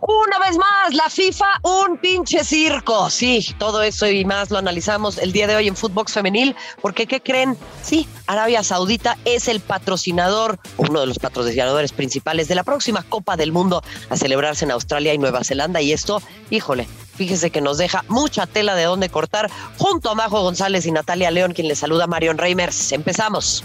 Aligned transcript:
Una 0.00 0.38
vez 0.38 0.58
más, 0.58 0.92
la 0.92 1.08
FIFA, 1.08 1.46
un 1.62 1.96
pinche 1.98 2.44
circo. 2.44 3.08
Sí, 3.08 3.54
todo 3.58 3.82
eso 3.82 4.06
y 4.06 4.24
más 4.24 4.50
lo 4.50 4.58
analizamos 4.58 5.16
el 5.18 5.32
día 5.32 5.46
de 5.46 5.56
hoy 5.56 5.68
en 5.68 5.76
Footbox 5.76 6.12
Femenil, 6.12 6.54
porque 6.82 7.06
¿qué 7.06 7.22
creen? 7.22 7.56
Sí, 7.82 8.06
Arabia 8.26 8.62
Saudita 8.62 9.16
es 9.24 9.48
el 9.48 9.60
patrocinador, 9.60 10.58
uno 10.76 11.00
de 11.00 11.06
los 11.06 11.18
patrocinadores 11.18 11.92
principales 11.92 12.48
de 12.48 12.54
la 12.54 12.64
próxima 12.64 13.02
Copa 13.02 13.36
del 13.36 13.52
Mundo 13.52 13.82
a 14.10 14.16
celebrarse 14.16 14.64
en 14.64 14.72
Australia 14.72 15.14
y 15.14 15.18
Nueva 15.18 15.42
Zelanda. 15.42 15.80
Y 15.80 15.92
esto, 15.92 16.20
híjole, 16.50 16.86
fíjese 17.16 17.50
que 17.50 17.62
nos 17.62 17.78
deja 17.78 18.04
mucha 18.08 18.46
tela 18.46 18.74
de 18.74 18.84
dónde 18.84 19.08
cortar, 19.08 19.50
junto 19.78 20.10
a 20.10 20.14
Majo 20.14 20.42
González 20.42 20.84
y 20.84 20.92
Natalia 20.92 21.30
León, 21.30 21.54
quien 21.54 21.68
le 21.68 21.76
saluda 21.76 22.06
Marion 22.06 22.36
Reimers. 22.36 22.92
Empezamos. 22.92 23.64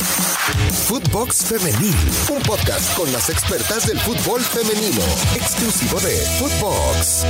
Footbox 0.00 1.44
Femenil, 1.44 1.94
un 2.30 2.40
podcast 2.42 2.96
con 2.96 3.12
las 3.12 3.28
expertas 3.28 3.86
del 3.86 3.98
fútbol 4.00 4.40
femenino, 4.40 5.02
exclusivo 5.34 6.00
de 6.00 6.16
Footbox. 6.38 7.26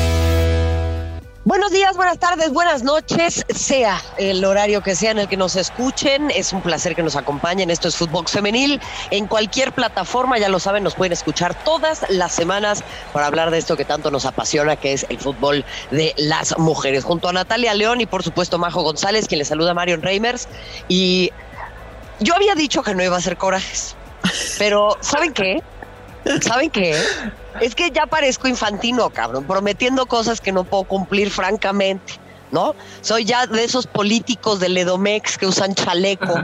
Buenos 1.44 1.72
días, 1.72 1.96
buenas 1.96 2.18
tardes, 2.18 2.52
buenas 2.52 2.84
noches, 2.84 3.44
sea 3.48 4.00
el 4.18 4.44
horario 4.44 4.82
que 4.82 4.94
sea 4.94 5.10
en 5.10 5.18
el 5.18 5.28
que 5.28 5.36
nos 5.36 5.56
escuchen. 5.56 6.30
Es 6.30 6.52
un 6.52 6.60
placer 6.60 6.94
que 6.94 7.02
nos 7.02 7.16
acompañen. 7.16 7.70
Esto 7.70 7.88
es 7.88 7.96
Footbox 7.96 8.32
Femenil. 8.32 8.80
En 9.10 9.26
cualquier 9.26 9.72
plataforma, 9.72 10.38
ya 10.38 10.48
lo 10.48 10.60
saben, 10.60 10.84
nos 10.84 10.94
pueden 10.94 11.12
escuchar 11.12 11.54
todas 11.64 12.04
las 12.10 12.32
semanas 12.32 12.84
para 13.12 13.26
hablar 13.26 13.50
de 13.50 13.58
esto 13.58 13.76
que 13.76 13.84
tanto 13.84 14.10
nos 14.10 14.26
apasiona, 14.26 14.76
que 14.76 14.92
es 14.92 15.06
el 15.08 15.18
fútbol 15.18 15.64
de 15.90 16.14
las 16.18 16.56
mujeres. 16.58 17.04
Junto 17.04 17.28
a 17.28 17.32
Natalia 17.32 17.74
León 17.74 18.00
y, 18.00 18.06
por 18.06 18.22
supuesto, 18.22 18.58
Majo 18.58 18.82
González, 18.82 19.26
quien 19.26 19.40
le 19.40 19.44
saluda 19.44 19.72
a 19.72 19.74
Marion 19.74 20.02
Reimers. 20.02 20.46
Y 20.88 21.32
yo 22.20 22.34
había 22.34 22.54
dicho 22.54 22.82
que 22.82 22.94
no 22.94 23.02
iba 23.02 23.16
a 23.16 23.18
hacer 23.18 23.36
corajes, 23.36 23.96
pero 24.58 24.96
¿saben 25.00 25.32
qué? 25.32 25.62
¿Saben 26.42 26.70
qué? 26.70 27.00
Es 27.60 27.74
que 27.74 27.90
ya 27.90 28.06
parezco 28.06 28.46
infantino, 28.48 29.10
cabrón, 29.10 29.44
prometiendo 29.44 30.06
cosas 30.06 30.40
que 30.40 30.52
no 30.52 30.64
puedo 30.64 30.84
cumplir 30.84 31.30
francamente, 31.30 32.14
¿no? 32.52 32.74
Soy 33.00 33.24
ya 33.24 33.46
de 33.46 33.64
esos 33.64 33.86
políticos 33.86 34.60
del 34.60 34.76
Edomex 34.76 35.38
que 35.38 35.46
usan 35.46 35.74
chaleco, 35.74 36.34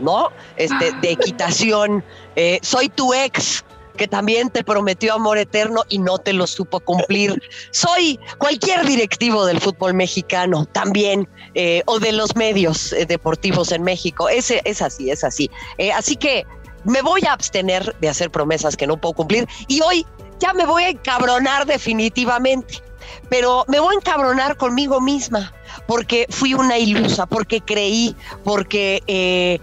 ¿no? 0.00 0.30
Este, 0.56 0.92
de 0.92 1.10
equitación. 1.10 2.04
Eh, 2.36 2.60
soy 2.62 2.88
tu 2.88 3.12
ex, 3.12 3.64
que 3.96 4.08
también 4.08 4.50
te 4.50 4.64
prometió 4.64 5.14
amor 5.14 5.38
eterno 5.38 5.84
y 5.88 5.98
no 5.98 6.18
te 6.18 6.32
lo 6.32 6.46
supo 6.46 6.80
cumplir. 6.80 7.40
Soy 7.70 8.18
cualquier 8.38 8.84
directivo 8.86 9.46
del 9.46 9.60
fútbol 9.60 9.94
mexicano 9.94 10.66
también, 10.66 11.28
eh, 11.54 11.82
o 11.86 11.98
de 11.98 12.12
los 12.12 12.34
medios 12.36 12.92
eh, 12.92 13.06
deportivos 13.06 13.72
en 13.72 13.82
México. 13.82 14.28
Ese, 14.28 14.60
es 14.64 14.82
así, 14.82 15.10
es 15.10 15.22
así. 15.24 15.50
Eh, 15.78 15.92
así 15.92 16.16
que 16.16 16.44
me 16.84 17.00
voy 17.02 17.22
a 17.26 17.32
abstener 17.32 17.94
de 18.00 18.08
hacer 18.08 18.30
promesas 18.30 18.76
que 18.76 18.86
no 18.86 18.96
puedo 18.96 19.14
cumplir 19.14 19.48
y 19.68 19.80
hoy 19.80 20.06
ya 20.40 20.52
me 20.52 20.66
voy 20.66 20.84
a 20.84 20.88
encabronar 20.90 21.66
definitivamente. 21.66 22.82
Pero 23.28 23.64
me 23.68 23.80
voy 23.80 23.94
a 23.94 23.98
encabronar 23.98 24.56
conmigo 24.56 25.00
misma 25.00 25.52
porque 25.86 26.26
fui 26.30 26.54
una 26.54 26.78
ilusa, 26.78 27.26
porque 27.26 27.60
creí, 27.60 28.16
porque 28.42 29.60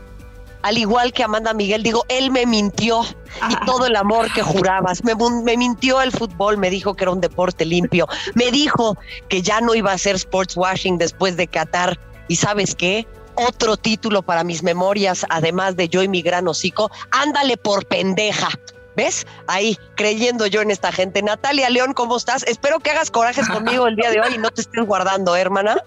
al 0.61 0.77
igual 0.77 1.11
que 1.11 1.23
Amanda 1.23 1.53
Miguel, 1.53 1.83
digo, 1.83 2.05
él 2.09 2.31
me 2.31 2.45
mintió 2.45 3.03
y 3.49 3.65
todo 3.65 3.85
el 3.85 3.95
amor 3.95 4.31
que 4.33 4.41
jurabas. 4.41 5.03
Me, 5.03 5.15
mintió 5.57 6.01
el 6.01 6.11
fútbol, 6.11 6.57
me 6.57 6.69
dijo 6.69 6.95
que 6.95 7.03
era 7.03 7.11
un 7.11 7.21
deporte 7.21 7.65
limpio, 7.65 8.07
me 8.35 8.51
dijo 8.51 8.97
que 9.29 9.41
ya 9.41 9.61
no 9.61 9.73
iba 9.73 9.91
a 9.91 9.97
ser 9.97 10.15
sports 10.15 10.55
washing 10.55 10.97
después 10.97 11.37
de 11.37 11.47
Qatar. 11.47 11.99
¿Y 12.27 12.35
sabes 12.35 12.75
qué? 12.75 13.07
Otro 13.35 13.77
título 13.77 14.21
para 14.21 14.43
mis 14.43 14.61
memorias, 14.61 15.25
además 15.29 15.75
de 15.75 15.89
yo 15.89 16.03
y 16.03 16.07
mi 16.07 16.21
gran 16.21 16.47
hocico, 16.47 16.91
ándale 17.11 17.57
por 17.57 17.85
pendeja. 17.85 18.49
¿Ves? 18.95 19.25
Ahí, 19.47 19.77
creyendo 19.95 20.47
yo 20.47 20.61
en 20.61 20.69
esta 20.69 20.91
gente. 20.91 21.23
Natalia 21.23 21.69
León, 21.69 21.93
¿cómo 21.93 22.17
estás? 22.17 22.43
Espero 22.43 22.79
que 22.79 22.91
hagas 22.91 23.09
corajes 23.09 23.47
conmigo 23.47 23.87
el 23.87 23.95
día 23.95 24.11
de 24.11 24.19
hoy 24.19 24.35
y 24.35 24.37
no 24.37 24.51
te 24.51 24.61
estés 24.61 24.85
guardando, 24.85 25.33
¿eh, 25.35 25.39
hermana. 25.39 25.77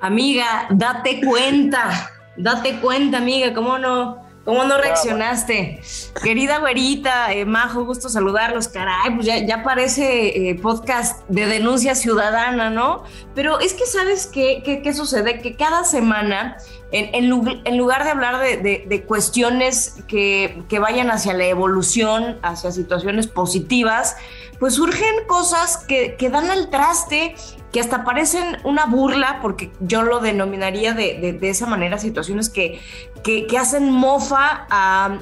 Amiga, 0.00 0.66
date 0.70 1.20
cuenta 1.20 2.17
Date 2.38 2.78
cuenta, 2.80 3.18
amiga, 3.18 3.52
¿cómo 3.52 3.78
no? 3.78 4.28
¿Cómo 4.44 4.64
no 4.64 4.78
reaccionaste? 4.78 5.82
Querida 6.22 6.58
güerita, 6.58 7.34
eh, 7.34 7.44
Majo, 7.44 7.84
gusto 7.84 8.08
saludarlos. 8.08 8.68
Caray, 8.68 9.14
pues 9.14 9.26
ya, 9.26 9.62
parece 9.62 10.48
eh, 10.48 10.54
podcast 10.54 11.28
de 11.28 11.44
denuncia 11.44 11.94
ciudadana, 11.94 12.70
¿no? 12.70 13.02
Pero 13.34 13.60
es 13.60 13.74
que, 13.74 13.84
¿sabes 13.84 14.26
qué, 14.26 14.62
qué, 14.64 14.94
sucede? 14.94 15.42
Que 15.42 15.54
cada 15.54 15.84
semana, 15.84 16.56
en, 16.92 17.28
lugar 17.28 18.04
de 18.04 18.10
hablar 18.10 18.40
de, 18.40 19.04
cuestiones 19.06 19.96
que, 20.08 20.62
que, 20.70 20.78
vayan 20.78 21.10
hacia 21.10 21.34
la 21.34 21.44
evolución, 21.44 22.38
hacia 22.42 22.70
situaciones 22.70 23.26
positivas, 23.26 24.16
pues 24.58 24.76
surgen 24.76 25.26
cosas 25.26 25.84
que, 25.86 26.16
que 26.16 26.30
dan 26.30 26.50
al 26.50 26.70
traste 26.70 27.34
que 27.72 27.80
hasta 27.80 28.04
parecen 28.04 28.58
una 28.64 28.86
burla, 28.86 29.40
porque 29.42 29.70
yo 29.80 30.02
lo 30.02 30.20
denominaría 30.20 30.94
de, 30.94 31.38
esa 31.42 31.66
manera, 31.66 31.98
situaciones 31.98 32.48
que, 32.48 32.80
que, 33.22 33.46
hacen 33.58 33.90
mofa 33.90 34.66
a, 34.70 35.18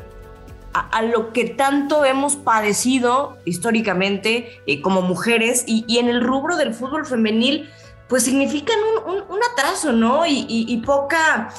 a, 0.73 1.03
lo 1.03 1.33
que 1.33 1.47
tanto 1.47 2.05
hemos 2.05 2.37
padecido 2.37 3.37
históricamente 3.45 4.61
eh, 4.67 4.81
como 4.81 5.03
mujeres 5.03 5.65
y, 5.67 5.99
en 5.99 6.09
el 6.09 6.23
rubro 6.23 6.57
del 6.57 6.73
fútbol 6.73 7.05
femenil, 7.05 7.69
pues 8.09 8.25
significan 8.25 8.78
un, 9.07 9.39
atraso, 9.53 9.93
¿no? 9.93 10.25
Y, 10.27 10.83
poca 10.84 11.53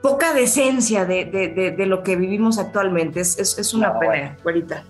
poca 0.00 0.34
decencia 0.34 1.04
de, 1.04 1.74
lo 1.86 2.02
que 2.02 2.16
vivimos 2.16 2.58
actualmente. 2.58 3.20
Es, 3.20 3.38
es, 3.38 3.74
una 3.74 3.96
pena, 4.00 4.36
güerita. 4.42 4.84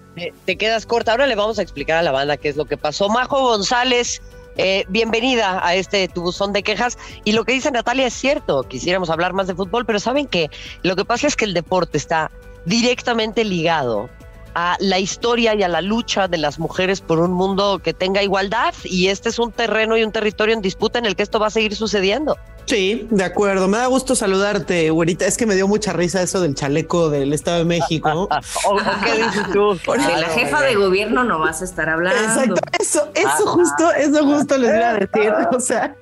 Te 0.47 0.57
quedas 0.57 0.87
corta. 0.87 1.11
Ahora 1.11 1.27
le 1.27 1.35
vamos 1.35 1.59
a 1.59 1.63
explicar 1.63 1.99
a 1.99 2.03
la 2.03 2.13
banda 2.13 2.39
qué 2.39 2.49
es 2.49 2.57
lo 2.57 2.65
que 2.65 2.79
pasó. 2.79 3.11
Majo 3.11 3.43
González 3.43 4.23
eh, 4.57 4.85
bienvenida 4.89 5.65
a 5.67 5.75
este 5.75 6.09
tu 6.09 6.23
buzón 6.23 6.53
de 6.53 6.63
quejas. 6.63 6.99
Y 7.25 7.33
lo 7.33 7.45
que 7.45 7.53
dice 7.53 7.71
Natalia 7.71 8.07
es 8.07 8.15
cierto, 8.15 8.63
quisiéramos 8.65 9.11
hablar 9.11 9.33
más 9.33 9.47
de 9.47 9.55
fútbol, 9.55 9.87
pero 9.87 9.99
saben 9.99 10.27
que 10.27 10.51
lo 10.83 10.97
que 10.97 11.05
pasa 11.05 11.27
es 11.27 11.37
que 11.37 11.45
el 11.45 11.55
deporte 11.55 11.99
está 11.99 12.31
directamente 12.65 13.45
ligado 13.45 14.09
a 14.55 14.77
la 14.81 14.99
historia 14.99 15.55
y 15.55 15.63
a 15.63 15.69
la 15.69 15.81
lucha 15.81 16.29
de 16.29 16.39
las 16.39 16.59
mujeres 16.59 17.01
por 17.01 17.21
un 17.21 17.33
mundo 17.33 17.81
que 17.83 17.95
tenga 17.95 18.23
igualdad 18.23 18.75
y 18.85 19.09
este 19.09 19.31
es 19.31 19.39
un 19.39 19.51
terreno 19.51 19.97
y 19.97 20.05
un 20.05 20.13
territorio 20.13 20.55
en 20.55 20.61
disputa 20.61 20.99
en 20.99 21.07
el 21.07 21.17
que 21.17 21.23
esto 21.23 21.41
va 21.41 21.47
a 21.47 21.51
seguir 21.51 21.75
sucediendo. 21.75 22.37
Sí, 22.67 23.07
de 23.11 23.25
acuerdo. 23.25 23.69
Me 23.69 23.79
da 23.79 23.87
gusto 23.87 24.15
saludarte, 24.15 24.91
güerita. 24.91 25.27
Es 25.27 25.37
que 25.37 25.47
me 25.47 25.55
dio 25.55 25.69
mucha 25.69 25.93
risa 25.93 26.23
eso 26.23 26.41
del 26.41 26.55
chaleco 26.55 27.11
del 27.11 27.33
Estado 27.33 27.59
de 27.59 27.65
México. 27.65 28.29
qué 29.05 29.23
dices 29.23 29.47
tú? 29.53 29.79
Porque 29.85 30.03
la 30.03 30.29
jefa 30.29 30.63
de 30.63 30.75
gobierno 30.77 31.25
no 31.25 31.39
vas 31.39 31.63
a 31.63 31.65
estar 31.65 31.89
hablando. 31.89 32.23
Exacto. 32.23 32.61
Eso, 32.79 33.09
eso 33.15 33.47
justo, 33.47 33.93
eso 33.93 34.25
justo 34.25 34.59
les 34.59 34.71
voy 34.71 34.83
a 34.83 34.93
decir. 34.95 35.33
O 35.53 35.61
sea. 35.61 35.95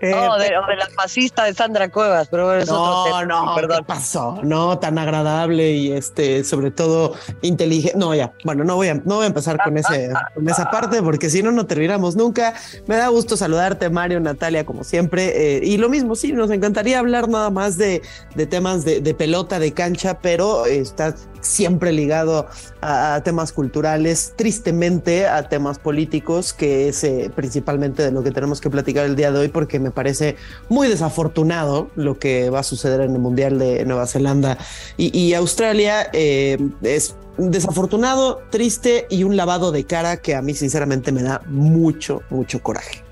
Eh, 0.00 0.14
o 0.14 0.38
de 0.38 0.50
la 0.76 0.88
fascista 0.94 1.44
de 1.44 1.54
Sandra 1.54 1.90
Cuevas, 1.90 2.28
pero 2.30 2.52
es 2.54 2.68
no, 2.68 2.82
otro 2.82 3.04
tema. 3.04 3.24
No, 3.24 3.56
¿qué 3.56 3.82
pasó? 3.84 4.38
No, 4.42 4.78
tan 4.78 4.98
agradable 4.98 5.72
y 5.72 5.92
este, 5.92 6.44
sobre 6.44 6.70
todo 6.70 7.14
inteligente. 7.42 7.98
No, 7.98 8.14
ya. 8.14 8.32
Bueno, 8.44 8.64
no 8.64 8.76
voy 8.76 8.88
a, 8.88 8.94
no 8.94 9.16
voy 9.16 9.24
a 9.24 9.26
empezar 9.28 9.58
con 9.62 9.76
ese, 9.76 10.10
con 10.34 10.48
esa 10.48 10.70
parte, 10.70 11.02
porque 11.02 11.30
si 11.30 11.42
no, 11.42 11.52
no 11.52 11.66
terminamos 11.66 12.16
nunca. 12.16 12.54
Me 12.86 12.96
da 12.96 13.08
gusto 13.08 13.36
saludarte, 13.36 13.90
Mario, 13.90 14.20
Natalia, 14.20 14.64
como 14.64 14.84
siempre. 14.84 15.56
Eh, 15.56 15.60
y 15.64 15.76
lo 15.78 15.88
mismo 15.88 16.01
sí, 16.14 16.32
nos 16.32 16.50
encantaría 16.50 16.98
hablar 16.98 17.28
nada 17.28 17.50
más 17.50 17.78
de, 17.78 18.02
temas 18.50 18.84
de, 18.84 19.14
pelota, 19.14 19.58
de 19.58 19.72
cancha, 19.72 20.18
pero 20.20 20.66
está 20.66 21.14
siempre 21.40 21.92
ligado 21.92 22.46
a, 22.80 23.20
temas 23.24 23.52
culturales, 23.52 24.34
tristemente 24.36 25.26
a 25.26 25.48
temas 25.48 25.78
políticos, 25.78 26.52
que 26.52 26.88
es 26.88 27.02
eh, 27.04 27.30
principalmente 27.34 28.02
de 28.02 28.12
lo 28.12 28.22
que 28.22 28.30
tenemos 28.30 28.60
que 28.60 28.70
platicar 28.70 29.06
el 29.06 29.16
día 29.16 29.32
de 29.32 29.40
hoy, 29.40 29.48
porque 29.48 29.78
me 29.78 29.90
parece 29.90 30.36
muy 30.68 30.88
desafortunado 30.88 31.90
lo 31.96 32.18
que 32.18 32.50
va 32.50 32.60
a 32.60 32.64
suceder 32.64 33.00
en 33.00 33.14
el 33.14 33.18
Mundial 33.20 33.58
de 33.58 33.84
Nueva 33.84 34.06
Zelanda 34.06 34.58
y, 34.96 35.34
Australia. 35.34 36.08
Eh, 36.12 36.58
es 36.82 37.16
desafortunado, 37.38 38.42
triste 38.50 39.06
y 39.08 39.24
un 39.24 39.36
lavado 39.36 39.72
de 39.72 39.84
cara 39.84 40.18
que 40.18 40.34
a 40.34 40.42
mí 40.42 40.54
sinceramente 40.54 41.12
me 41.12 41.22
da 41.22 41.42
mucho, 41.46 42.22
mucho 42.30 42.62
coraje. 42.62 43.02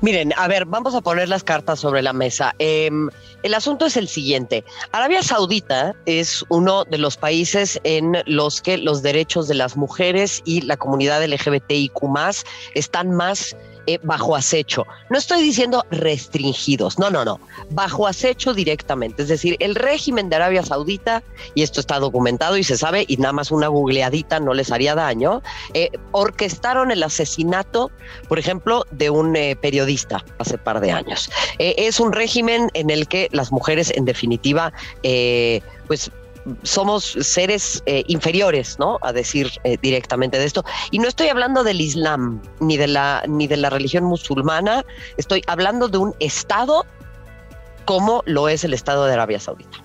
Miren, 0.00 0.32
a 0.36 0.48
ver, 0.48 0.64
vamos 0.66 0.94
a 0.94 1.00
poner 1.00 1.28
las 1.28 1.44
cartas 1.44 1.80
sobre 1.80 2.02
la 2.02 2.12
mesa. 2.12 2.54
Em, 2.58 3.08
el 3.42 3.54
asunto 3.54 3.86
es 3.86 3.96
el 3.96 4.08
siguiente. 4.08 4.64
Arabia 4.92 5.22
Saudita 5.22 5.94
es 6.06 6.44
uno 6.48 6.84
de 6.84 6.98
los 6.98 7.16
países 7.16 7.80
en 7.84 8.16
los 8.26 8.60
que 8.60 8.78
los 8.78 9.02
derechos 9.02 9.48
de 9.48 9.54
las 9.54 9.76
mujeres 9.76 10.42
y 10.44 10.60
la 10.62 10.76
comunidad 10.76 11.24
LGBTIQ 11.24 11.94
están 12.74 13.10
más 13.12 13.56
eh, 13.86 13.98
bajo 14.02 14.36
acecho. 14.36 14.86
No 15.10 15.18
estoy 15.18 15.42
diciendo 15.42 15.84
restringidos, 15.90 16.98
no, 16.98 17.10
no, 17.10 17.24
no, 17.24 17.40
bajo 17.70 18.06
acecho 18.06 18.54
directamente. 18.54 19.22
Es 19.22 19.28
decir, 19.28 19.56
el 19.60 19.74
régimen 19.74 20.28
de 20.28 20.36
Arabia 20.36 20.62
Saudita, 20.62 21.22
y 21.54 21.62
esto 21.62 21.80
está 21.80 21.98
documentado 21.98 22.56
y 22.56 22.64
se 22.64 22.76
sabe, 22.76 23.04
y 23.08 23.16
nada 23.16 23.32
más 23.32 23.50
una 23.50 23.68
googleadita 23.68 24.40
no 24.40 24.54
les 24.54 24.70
haría 24.70 24.94
daño, 24.94 25.42
eh, 25.74 25.90
orquestaron 26.12 26.90
el 26.90 27.02
asesinato, 27.02 27.90
por 28.28 28.38
ejemplo, 28.38 28.84
de 28.90 29.10
un 29.10 29.36
eh, 29.36 29.56
periodista 29.56 30.24
hace 30.38 30.58
par 30.58 30.80
de 30.80 30.92
años. 30.92 31.30
es 31.58 32.00
un 32.00 32.12
régimen 32.12 32.70
en 32.74 32.90
el 32.90 33.06
que 33.08 33.28
las 33.32 33.52
mujeres, 33.52 33.92
en 33.94 34.04
definitiva, 34.04 34.72
pues 35.86 36.10
somos 36.62 37.16
seres 37.20 37.82
eh, 37.86 38.04
inferiores, 38.06 38.78
¿no? 38.78 38.98
A 39.02 39.12
decir 39.12 39.50
eh, 39.64 39.76
directamente 39.80 40.38
de 40.38 40.44
esto. 40.44 40.64
Y 40.90 40.98
no 40.98 41.08
estoy 41.08 41.28
hablando 41.28 41.64
del 41.64 41.80
Islam 41.80 42.42
ni 42.60 42.76
de 42.76 42.86
la 42.86 43.22
ni 43.26 43.46
de 43.46 43.56
la 43.56 43.70
religión 43.70 44.04
musulmana. 44.04 44.84
Estoy 45.16 45.42
hablando 45.46 45.88
de 45.88 45.98
un 45.98 46.14
Estado 46.20 46.84
como 47.84 48.22
lo 48.26 48.48
es 48.48 48.64
el 48.64 48.74
Estado 48.74 49.06
de 49.06 49.12
Arabia 49.12 49.40
Saudita. 49.40 49.78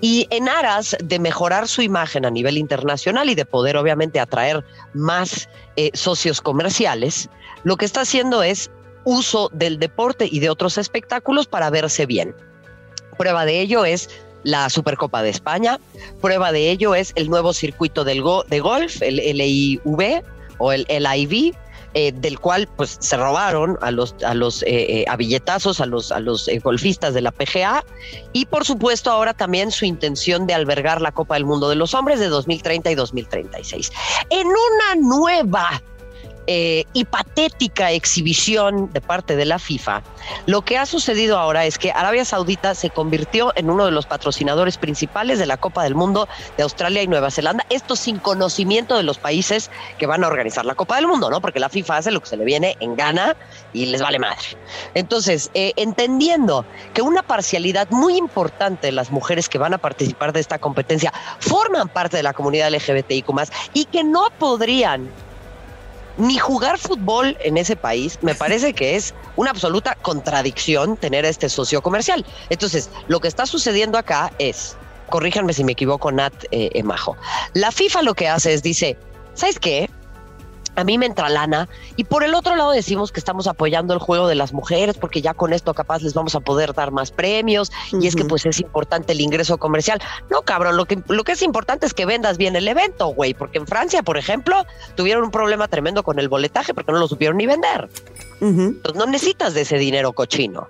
Y 0.00 0.28
en 0.30 0.48
aras 0.48 0.96
de 1.02 1.18
mejorar 1.18 1.66
su 1.66 1.82
imagen 1.82 2.24
a 2.24 2.30
nivel 2.30 2.56
internacional 2.56 3.28
y 3.30 3.34
de 3.34 3.44
poder 3.44 3.76
obviamente 3.76 4.20
atraer 4.20 4.64
más 4.94 5.48
eh, 5.76 5.90
socios 5.94 6.40
comerciales, 6.40 7.28
lo 7.64 7.76
que 7.76 7.84
está 7.84 8.02
haciendo 8.02 8.42
es 8.42 8.70
uso 9.04 9.50
del 9.52 9.78
deporte 9.78 10.28
y 10.30 10.38
de 10.38 10.50
otros 10.50 10.78
espectáculos 10.78 11.46
para 11.46 11.70
verse 11.70 12.06
bien. 12.06 12.34
Prueba 13.16 13.44
de 13.44 13.60
ello 13.60 13.84
es 13.84 14.08
la 14.44 14.70
Supercopa 14.70 15.22
de 15.22 15.30
España, 15.30 15.78
prueba 16.20 16.52
de 16.52 16.70
ello 16.70 16.94
es 16.94 17.12
el 17.16 17.28
nuevo 17.28 17.52
circuito 17.52 18.04
del 18.04 18.22
de 18.48 18.60
golf, 18.60 19.02
el 19.02 19.16
LIV 19.16 20.22
o 20.58 20.72
el 20.72 20.86
LIV, 20.88 21.54
eh, 21.94 22.12
del 22.12 22.38
cual 22.38 22.68
pues 22.76 22.98
se 23.00 23.16
robaron 23.16 23.78
a 23.80 23.90
los 23.90 24.14
a 24.22 24.34
los 24.34 24.62
eh, 24.64 24.66
eh, 24.68 25.04
a 25.08 25.16
billetazos 25.16 25.80
a 25.80 25.86
los 25.86 26.12
a 26.12 26.20
los 26.20 26.48
golfistas 26.62 27.14
de 27.14 27.22
la 27.22 27.32
PGA 27.32 27.82
y 28.34 28.44
por 28.44 28.66
supuesto 28.66 29.10
ahora 29.10 29.32
también 29.32 29.72
su 29.72 29.86
intención 29.86 30.46
de 30.46 30.52
albergar 30.52 31.00
la 31.00 31.12
Copa 31.12 31.36
del 31.36 31.46
Mundo 31.46 31.70
de 31.70 31.76
los 31.76 31.94
Hombres 31.94 32.20
de 32.20 32.28
2030 32.28 32.90
y 32.90 32.94
2036 32.94 33.90
en 34.28 34.46
una 34.46 34.94
nueva 35.00 35.82
eh, 36.50 36.86
y 36.94 37.04
patética 37.04 37.92
exhibición 37.92 38.90
de 38.94 39.02
parte 39.02 39.36
de 39.36 39.44
la 39.44 39.58
FIFA, 39.58 40.02
lo 40.46 40.62
que 40.62 40.78
ha 40.78 40.86
sucedido 40.86 41.38
ahora 41.38 41.66
es 41.66 41.76
que 41.76 41.90
Arabia 41.90 42.24
Saudita 42.24 42.74
se 42.74 42.88
convirtió 42.88 43.52
en 43.54 43.68
uno 43.68 43.84
de 43.84 43.90
los 43.90 44.06
patrocinadores 44.06 44.78
principales 44.78 45.38
de 45.38 45.44
la 45.44 45.58
Copa 45.58 45.84
del 45.84 45.94
Mundo 45.94 46.26
de 46.56 46.62
Australia 46.62 47.02
y 47.02 47.06
Nueva 47.06 47.30
Zelanda, 47.30 47.66
esto 47.68 47.96
sin 47.96 48.18
conocimiento 48.18 48.96
de 48.96 49.02
los 49.02 49.18
países 49.18 49.70
que 49.98 50.06
van 50.06 50.24
a 50.24 50.26
organizar 50.28 50.64
la 50.64 50.74
Copa 50.74 50.96
del 50.96 51.06
Mundo, 51.06 51.28
¿no? 51.28 51.42
Porque 51.42 51.60
la 51.60 51.68
FIFA 51.68 51.98
hace 51.98 52.10
lo 52.12 52.20
que 52.20 52.30
se 52.30 52.38
le 52.38 52.46
viene 52.46 52.78
en 52.80 52.96
gana 52.96 53.36
y 53.74 53.84
les 53.84 54.00
vale 54.00 54.18
madre. 54.18 54.56
Entonces, 54.94 55.50
eh, 55.52 55.74
entendiendo 55.76 56.64
que 56.94 57.02
una 57.02 57.22
parcialidad 57.22 57.90
muy 57.90 58.16
importante 58.16 58.86
de 58.86 58.92
las 58.92 59.10
mujeres 59.10 59.50
que 59.50 59.58
van 59.58 59.74
a 59.74 59.78
participar 59.78 60.32
de 60.32 60.40
esta 60.40 60.58
competencia 60.58 61.12
forman 61.40 61.90
parte 61.90 62.16
de 62.16 62.22
la 62.22 62.32
comunidad 62.32 62.70
LGBTIQ 62.70 63.28
y 63.74 63.84
que 63.84 64.02
no 64.02 64.28
podrían 64.38 65.10
ni 66.18 66.36
jugar 66.36 66.78
fútbol 66.78 67.36
en 67.40 67.56
ese 67.56 67.76
país, 67.76 68.18
me 68.22 68.34
parece 68.34 68.74
que 68.74 68.96
es 68.96 69.14
una 69.36 69.50
absoluta 69.50 69.94
contradicción 70.02 70.96
tener 70.96 71.24
este 71.24 71.48
socio 71.48 71.80
comercial. 71.80 72.26
Entonces, 72.50 72.90
lo 73.06 73.20
que 73.20 73.28
está 73.28 73.46
sucediendo 73.46 73.96
acá 73.96 74.32
es, 74.38 74.76
corríjanme 75.08 75.52
si 75.52 75.64
me 75.64 75.72
equivoco, 75.72 76.12
Nat 76.12 76.34
eh, 76.50 76.70
Emajo, 76.74 77.16
la 77.54 77.70
FIFA 77.70 78.02
lo 78.02 78.14
que 78.14 78.28
hace 78.28 78.52
es 78.52 78.62
dice, 78.62 78.98
¿sabes 79.34 79.58
qué? 79.58 79.88
A 80.80 80.84
mí 80.84 80.98
me 80.98 81.06
entra 81.06 81.28
lana 81.28 81.68
y 81.96 82.04
por 82.04 82.22
el 82.22 82.34
otro 82.34 82.54
lado 82.56 82.70
decimos 82.70 83.12
que 83.12 83.20
estamos 83.20 83.46
apoyando 83.46 83.94
el 83.94 84.00
juego 84.00 84.28
de 84.28 84.34
las 84.34 84.52
mujeres 84.52 84.96
porque 84.96 85.20
ya 85.20 85.34
con 85.34 85.52
esto 85.52 85.74
capaz 85.74 86.02
les 86.02 86.14
vamos 86.14 86.34
a 86.34 86.40
poder 86.40 86.72
dar 86.74 86.92
más 86.92 87.10
premios 87.10 87.72
y 87.92 88.06
es 88.06 88.14
que 88.14 88.24
pues 88.24 88.46
es 88.46 88.60
importante 88.60 89.12
el 89.12 89.20
ingreso 89.20 89.58
comercial. 89.58 90.00
No, 90.30 90.42
cabrón, 90.42 90.76
lo 90.76 90.84
que, 90.84 91.02
lo 91.08 91.24
que 91.24 91.32
es 91.32 91.42
importante 91.42 91.86
es 91.86 91.94
que 91.94 92.06
vendas 92.06 92.38
bien 92.38 92.54
el 92.56 92.68
evento, 92.68 93.08
güey, 93.08 93.34
porque 93.34 93.58
en 93.58 93.66
Francia, 93.66 94.02
por 94.02 94.18
ejemplo, 94.18 94.64
tuvieron 94.94 95.24
un 95.24 95.30
problema 95.30 95.68
tremendo 95.68 96.02
con 96.02 96.18
el 96.18 96.28
boletaje 96.28 96.74
porque 96.74 96.92
no 96.92 96.98
lo 96.98 97.08
supieron 97.08 97.36
ni 97.36 97.46
vender. 97.46 97.88
Entonces 98.40 98.94
no 98.94 99.06
necesitas 99.06 99.54
de 99.54 99.62
ese 99.62 99.78
dinero 99.78 100.12
cochino. 100.12 100.68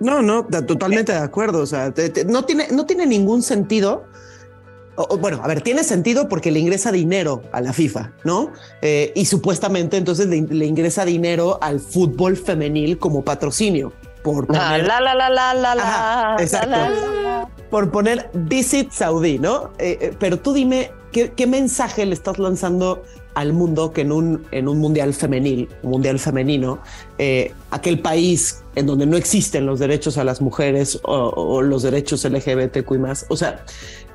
No, 0.00 0.22
no, 0.22 0.44
totalmente 0.44 1.12
de 1.12 1.18
acuerdo. 1.18 1.60
O 1.60 1.66
sea, 1.66 1.92
no, 2.26 2.44
tiene, 2.44 2.68
no 2.70 2.86
tiene 2.86 3.06
ningún 3.06 3.42
sentido 3.42 4.06
bueno, 5.20 5.40
a 5.42 5.46
ver, 5.46 5.62
tiene 5.62 5.84
sentido 5.84 6.28
porque 6.28 6.50
le 6.50 6.58
ingresa 6.58 6.90
dinero 6.90 7.42
a 7.52 7.60
la 7.60 7.72
FIFA, 7.72 8.12
¿no? 8.24 8.52
Eh, 8.82 9.12
y 9.14 9.26
supuestamente 9.26 9.96
entonces 9.96 10.26
le, 10.26 10.66
ingresa 10.66 11.04
dinero 11.04 11.58
al 11.62 11.80
fútbol 11.80 12.36
femenil 12.36 12.98
como 12.98 13.22
patrocinio. 13.22 13.92
Por 14.22 14.46
poner, 14.46 14.84
la, 14.84 15.00
la, 15.00 15.14
la, 15.14 15.30
la, 15.30 15.54
la, 15.54 15.74
la, 15.74 16.36
exacto. 16.40 17.48
Por 17.70 17.90
poner 17.90 18.28
Visit 18.34 18.90
Saudi, 18.90 19.38
¿no? 19.38 19.70
Eh, 19.78 19.98
eh, 20.00 20.14
pero 20.18 20.38
tú 20.38 20.52
dime, 20.52 20.90
¿qué, 21.12 21.30
¿qué, 21.30 21.46
mensaje 21.46 22.04
le 22.04 22.14
estás 22.14 22.38
lanzando 22.38 23.04
al 23.34 23.52
mundo 23.52 23.92
que 23.92 24.00
en 24.00 24.10
un, 24.10 24.46
en 24.50 24.66
un 24.68 24.78
mundial 24.78 25.14
femenil, 25.14 25.68
un 25.84 25.90
mundial 25.92 26.18
femenino, 26.18 26.80
aquel 27.70 28.00
país 28.00 28.64
en 28.74 28.86
donde 28.86 29.06
no 29.06 29.16
existen 29.16 29.64
los 29.64 29.78
derechos 29.78 30.18
a 30.18 30.24
las 30.24 30.40
mujeres 30.40 30.98
o, 31.04 31.14
o 31.14 31.62
los 31.62 31.84
derechos 31.84 32.24
LGBTQ 32.24 32.90
más, 32.98 33.26
o 33.28 33.36
sea, 33.36 33.64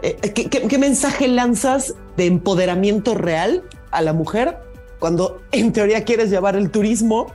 eh, 0.03 0.33
¿qué, 0.33 0.77
mensaje 0.77 1.29
lanzas 1.29 1.95
de 2.17 2.25
empoderamiento 2.25 3.15
real 3.15 3.63
a 3.91 4.01
la 4.01 4.11
mujer 4.11 4.57
cuando 4.99 5.41
en 5.53 5.71
teoría 5.71 6.03
quieres 6.03 6.29
llevar 6.29 6.57
el 6.57 6.69
turismo 6.71 7.27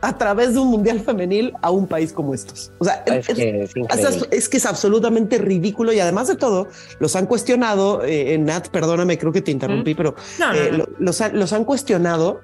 a 0.00 0.18
través 0.18 0.54
de 0.54 0.58
un 0.58 0.68
mundial 0.68 1.00
femenil 1.00 1.52
a 1.62 1.70
un 1.70 1.86
país 1.86 2.12
como 2.12 2.34
estos. 2.34 2.72
O 2.78 2.84
sea, 2.84 3.02
es, 3.06 4.48
que 4.48 4.56
es, 4.56 4.66
absolutamente 4.66 5.38
ridículo 5.38 5.92
y 5.92 6.00
además 6.00 6.28
de 6.28 6.36
todo, 6.36 6.68
los 6.98 7.16
han 7.16 7.26
cuestionado, 7.26 8.02
eh, 8.04 8.36
Nat, 8.38 8.68
perdóname, 8.68 9.18
creo 9.18 9.32
que 9.32 9.40
te 9.40 9.52
interrumpí, 9.52 9.94
pero 9.94 10.14
eh, 10.54 10.84
los, 10.98 11.22
los, 11.32 11.52
han 11.52 11.64
cuestionado 11.64 12.40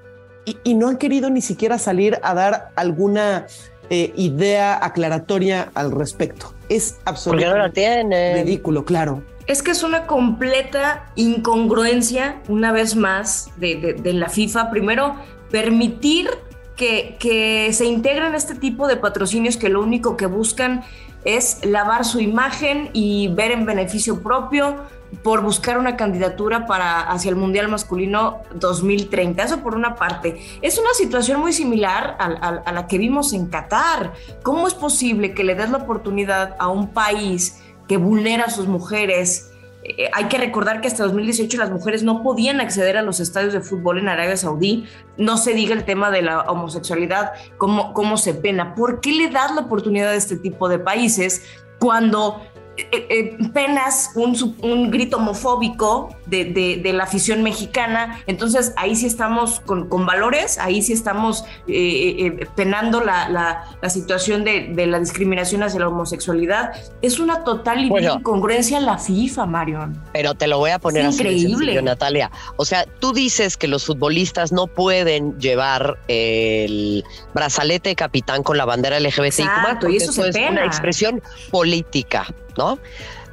y, 0.65 0.75
no 0.75 0.89
han 0.89 0.97
querido 0.97 1.29
ni 1.29 1.43
siquiera 1.43 1.79
salir 1.79 2.19
a 2.23 2.35
dar 2.35 2.71
alguna 2.77 3.47
idea 3.91 4.83
aclaratoria 4.83 5.71
al 5.75 5.91
respecto. 5.91 6.55
Es 6.71 6.97
absolutamente 7.05 8.43
ridículo, 8.43 8.87
claro. 8.87 9.23
Es 9.47 9.63
que 9.63 9.73
es 9.73 9.83
una 9.83 10.07
completa 10.07 11.07
incongruencia, 11.17 12.41
una 12.49 12.73
vez 12.73 12.95
más, 12.97 13.51
de, 13.57 14.01
la 14.05 14.29
FIFA. 14.29 14.71
Primero, 14.71 15.17
permitir 15.51 16.31
que, 16.77 17.17
que, 17.19 17.73
se 17.73 17.87
integren 17.87 18.35
este 18.35 18.55
tipo 18.55 18.87
de 18.87 18.97
patrocinios 18.97 19.57
que 19.57 19.69
lo 19.69 19.83
único 19.83 20.17
que 20.17 20.27
buscan 20.27 20.85
es 21.25 21.65
lavar 21.65 22.05
su 22.05 22.21
imagen 22.21 22.91
y 22.93 23.29
ver 23.29 23.53
en 23.53 23.65
beneficio 23.65 24.23
propio 24.23 24.77
por 25.23 25.43
buscar 25.43 25.79
una 25.79 25.97
candidatura 25.97 26.67
para 26.67 27.01
hacia 27.03 27.29
el 27.29 27.37
Mundial 27.37 27.69
Masculino 27.69 28.39
2030. 28.55 29.43
Eso 29.43 29.59
por 29.59 29.75
una 29.75 29.95
parte. 29.95 30.41
Es 30.63 30.79
una 30.79 30.95
situación 30.95 31.41
muy 31.41 31.53
similar 31.53 32.17
a, 32.19 32.27
a 32.65 32.73
la 32.73 32.87
que 32.87 32.97
vimos 32.97 33.33
en 33.33 33.47
Qatar. 33.47 34.15
¿Cómo 34.43 34.67
es 34.67 34.75
posible 34.75 35.35
que 35.35 35.45
le 35.45 35.55
des 35.55 35.71
la 35.71 35.79
oportunidad 35.79 36.57
a 36.59 36.69
un 36.69 36.89
país 36.89 37.62
que 37.89 37.97
vulnera 37.97 38.45
a 38.45 38.51
sus 38.51 38.67
mujeres. 38.67 39.51
Eh, 39.85 40.09
hay 40.13 40.25
que 40.27 40.39
recordar 40.39 40.81
que 40.81 40.89
hasta 40.89 41.05
2018 41.05 41.59
las 41.59 41.71
mujeres 41.71 42.03
no 42.03 42.23
podían 42.23 42.61
acceder 42.61 42.97
a 42.97 43.03
los 43.03 43.21
estadios 43.21 43.53
de 43.53 43.61
fútbol 43.61 43.99
en 43.99 44.09
Arabia 44.09 44.37
Saudí. 44.37 44.87
No 45.17 45.37
se 45.37 45.55
diga 45.55 45.75
el 45.75 45.85
tema 45.85 46.11
de 46.11 46.23
la 46.23 46.43
homosexualidad, 46.43 47.33
cómo, 47.59 47.93
cómo 47.93 48.17
se 48.17 48.35
pena. 48.35 48.75
¿Por 48.75 49.01
qué 49.01 49.13
le 49.13 49.31
das 49.31 49.55
la 49.55 49.63
oportunidad 49.63 50.11
a 50.11 50.15
este 50.15 50.37
tipo 50.37 50.69
de 50.69 50.79
países 50.79 51.43
cuando 51.79 52.41
eh, 52.77 52.87
eh, 52.93 53.39
penas 53.53 54.13
un, 54.15 54.57
un, 54.63 54.91
grito 54.91 55.19
homofóbico 55.19 56.09
de, 56.27 56.45
de, 56.83 56.93
la 56.93 57.05
afición 57.05 57.43
mexicana. 57.43 58.23
Entonces 58.27 58.73
ahí 58.77 58.97
sí 58.97 59.07
estamos 59.07 59.61
con, 59.61 59.89
con 59.89 60.07
valores, 60.07 60.59
ahí 60.59 60.83
sí 60.83 60.93
estamos 60.93 61.45
eh, 61.67 62.47
penando 62.55 63.03
la, 63.03 63.29
la, 63.29 63.91
situación 63.91 64.45
de, 64.45 64.69
de, 64.73 64.87
la 64.87 64.99
discriminación 64.99 65.63
hacia 65.63 65.81
la 65.81 65.89
homosexualidad. 65.89 66.73
Es 67.03 67.19
una 67.19 67.45
total 67.45 67.85
incongruencia 67.85 68.79
en 68.79 68.87
la 68.87 68.99
FIFA, 68.99 69.47
Marion. 69.47 70.03
Pero 70.13 70.35
te 70.35 70.47
lo 70.47 70.59
voy 70.59 70.71
a 70.71 70.79
poner 70.79 71.07
así 71.07 71.21
increíble, 71.21 71.81
Natalia. 71.83 72.31
O 72.57 72.65
sea, 72.65 72.87
tú 73.01 73.13
dices 73.13 73.57
que 73.57 73.69
los 73.69 73.85
futbolistas 73.85 74.53
no 74.53 74.67
pueden 74.67 75.39
llevar 75.39 75.99
el 76.09 77.05
brazalete 77.35 77.91
de 77.91 77.97
capitán 77.97 78.43
con 78.43 78.57
la 78.57 78.65
bandera 78.65 79.01
LGBT. 79.01 79.41
Exacto, 79.41 79.89
y 79.89 79.97
eso, 79.97 80.25
es 80.25 80.37
una 80.37 80.65
expresión 80.65 81.23
política. 81.51 82.27
¿no? 82.57 82.79